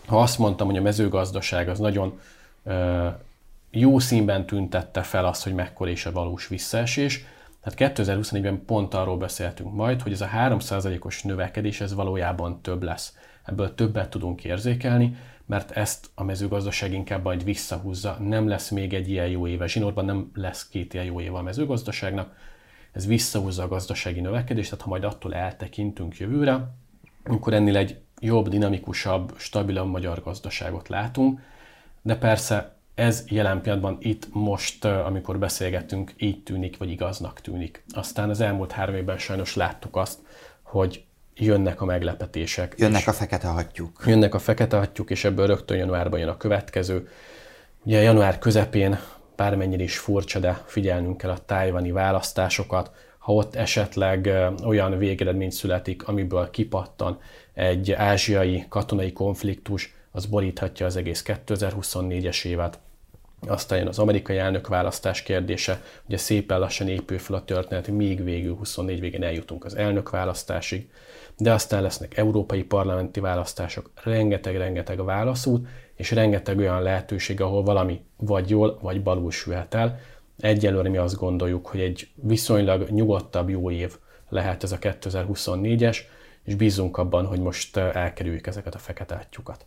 ha 0.06 0.20
azt 0.20 0.38
mondtam, 0.38 0.66
hogy 0.66 0.76
a 0.76 0.82
mezőgazdaság 0.82 1.68
az 1.68 1.78
nagyon 1.78 2.20
jó 3.70 3.98
színben 3.98 4.46
tüntette 4.46 5.02
fel 5.02 5.24
azt, 5.24 5.42
hogy 5.42 5.54
mekkora 5.54 5.90
is 5.90 6.06
a 6.06 6.12
valós 6.12 6.48
visszaesés, 6.48 7.24
tehát 7.62 7.98
2024-ben 7.98 8.64
pont 8.64 8.94
arról 8.94 9.16
beszéltünk 9.16 9.74
majd, 9.74 10.02
hogy 10.02 10.12
ez 10.12 10.20
a 10.20 10.28
3%-os 10.28 11.22
növekedés 11.22 11.80
ez 11.80 11.94
valójában 11.94 12.62
több 12.62 12.82
lesz. 12.82 13.16
Ebből 13.44 13.74
többet 13.74 14.10
tudunk 14.10 14.44
érzékelni, 14.44 15.16
mert 15.46 15.70
ezt 15.70 16.10
a 16.14 16.24
mezőgazdaság 16.24 16.92
inkább 16.92 17.24
majd 17.24 17.44
visszahúzza. 17.44 18.16
Nem 18.20 18.48
lesz 18.48 18.70
még 18.70 18.94
egy 18.94 19.08
ilyen 19.08 19.28
jó 19.28 19.46
éve. 19.46 19.66
Zsinórban 19.66 20.04
nem 20.04 20.30
lesz 20.34 20.68
két 20.68 20.94
ilyen 20.94 21.06
jó 21.06 21.20
éve 21.20 21.36
a 21.36 21.42
mezőgazdaságnak. 21.42 22.36
Ez 22.92 23.06
visszahúzza 23.06 23.62
a 23.62 23.68
gazdasági 23.68 24.20
növekedést, 24.20 24.70
tehát 24.70 24.84
ha 24.84 24.90
majd 24.90 25.04
attól 25.04 25.34
eltekintünk 25.34 26.16
jövőre, 26.16 26.74
akkor 27.24 27.54
ennél 27.54 27.76
egy 27.76 28.00
jobb, 28.20 28.48
dinamikusabb, 28.48 29.34
stabilabb 29.36 29.90
magyar 29.90 30.22
gazdaságot 30.22 30.88
látunk. 30.88 31.40
de 32.02 32.16
persze 32.16 32.76
ez 32.94 33.24
jelen 33.28 33.60
pillanatban 33.60 33.96
itt 34.00 34.26
most, 34.32 34.84
amikor 34.84 35.38
beszélgetünk, 35.38 36.12
így 36.16 36.42
tűnik, 36.42 36.76
vagy 36.76 36.90
igaznak 36.90 37.40
tűnik. 37.40 37.84
Aztán 37.94 38.30
az 38.30 38.40
elmúlt 38.40 38.72
három 38.72 38.94
évben 38.94 39.18
sajnos 39.18 39.56
láttuk 39.56 39.96
azt, 39.96 40.18
hogy 40.62 41.04
jönnek 41.34 41.80
a 41.80 41.84
meglepetések. 41.84 42.74
Jönnek 42.78 43.06
a 43.06 43.12
fekete 43.12 43.48
hattyúk. 43.48 44.02
Jönnek 44.06 44.34
a 44.34 44.38
fekete 44.38 44.76
hattyúk, 44.76 45.10
és 45.10 45.24
ebből 45.24 45.46
rögtön 45.46 45.76
januárban 45.76 46.18
jön 46.18 46.28
a 46.28 46.36
következő. 46.36 47.08
Ugye 47.84 48.00
január 48.02 48.38
közepén, 48.38 48.98
bármennyire 49.36 49.82
is 49.82 49.98
furcsa, 49.98 50.38
de 50.38 50.62
figyelnünk 50.66 51.16
kell 51.16 51.30
a 51.30 51.38
tájvani 51.38 51.90
választásokat, 51.90 52.90
ha 53.18 53.32
ott 53.32 53.54
esetleg 53.54 54.30
olyan 54.64 54.98
végeredmény 54.98 55.50
születik, 55.50 56.08
amiből 56.08 56.50
kipattan 56.50 57.18
egy 57.54 57.92
ázsiai 57.92 58.64
katonai 58.68 59.12
konfliktus, 59.12 59.94
az 60.12 60.26
boríthatja 60.26 60.86
az 60.86 60.96
egész 60.96 61.22
2024-es 61.26 62.44
évet. 62.44 62.78
Aztán 63.46 63.78
jön 63.78 63.88
az 63.88 63.98
amerikai 63.98 64.38
elnökválasztás 64.38 65.22
kérdése, 65.22 65.82
ugye 66.06 66.16
szépen 66.16 66.58
lassan 66.58 66.88
épül 66.88 67.18
fel 67.18 67.36
a 67.36 67.44
történet, 67.44 67.88
még 67.88 68.24
végül 68.24 68.54
24 68.54 69.00
végén 69.00 69.22
eljutunk 69.22 69.64
az 69.64 69.76
elnökválasztásig, 69.76 70.90
de 71.36 71.52
aztán 71.52 71.82
lesznek 71.82 72.16
európai 72.16 72.62
parlamenti 72.62 73.20
választások, 73.20 73.90
rengeteg-rengeteg 74.02 75.04
válaszút, 75.04 75.66
és 75.94 76.10
rengeteg 76.10 76.58
olyan 76.58 76.82
lehetőség, 76.82 77.40
ahol 77.40 77.62
valami 77.62 78.00
vagy 78.16 78.50
jól, 78.50 78.78
vagy 78.80 79.02
balul 79.02 79.30
sülhet 79.30 79.74
el. 79.74 80.00
Egyelőre 80.40 80.88
mi 80.88 80.96
azt 80.96 81.16
gondoljuk, 81.16 81.66
hogy 81.66 81.80
egy 81.80 82.08
viszonylag 82.14 82.88
nyugodtabb 82.88 83.48
jó 83.48 83.70
év 83.70 83.96
lehet 84.28 84.62
ez 84.62 84.72
a 84.72 84.78
2024-es, 84.78 85.96
és 86.44 86.54
bízunk 86.54 86.96
abban, 86.96 87.26
hogy 87.26 87.40
most 87.40 87.76
elkerüljük 87.76 88.46
ezeket 88.46 88.74
a 88.74 88.78
fekete 88.78 89.14
átyukat 89.14 89.66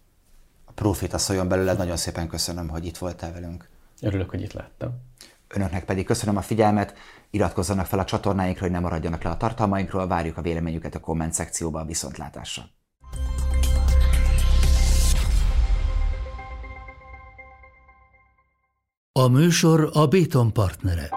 profita 0.75 1.17
szóljon 1.17 1.47
belőle. 1.47 1.73
Nagyon 1.73 1.97
szépen 1.97 2.27
köszönöm, 2.27 2.67
hogy 2.67 2.85
itt 2.85 2.97
voltál 2.97 3.33
velünk. 3.33 3.69
Örülök, 4.01 4.29
hogy 4.29 4.41
itt 4.41 4.53
láttam. 4.53 4.89
Önöknek 5.47 5.85
pedig 5.85 6.05
köszönöm 6.05 6.37
a 6.37 6.41
figyelmet, 6.41 6.93
iratkozzanak 7.29 7.85
fel 7.85 7.99
a 7.99 8.05
csatornáinkra, 8.05 8.61
hogy 8.61 8.71
ne 8.71 8.79
maradjanak 8.79 9.23
le 9.23 9.29
a 9.29 9.37
tartalmainkról, 9.37 10.07
várjuk 10.07 10.37
a 10.37 10.41
véleményüket 10.41 10.95
a 10.95 10.99
komment 10.99 11.33
szekcióban 11.33 11.81
a 11.81 11.85
viszontlátásra. 11.85 12.63
A 19.11 19.27
műsor 19.27 19.89
a 19.93 20.07
Béton 20.07 20.53
partnere. 20.53 21.09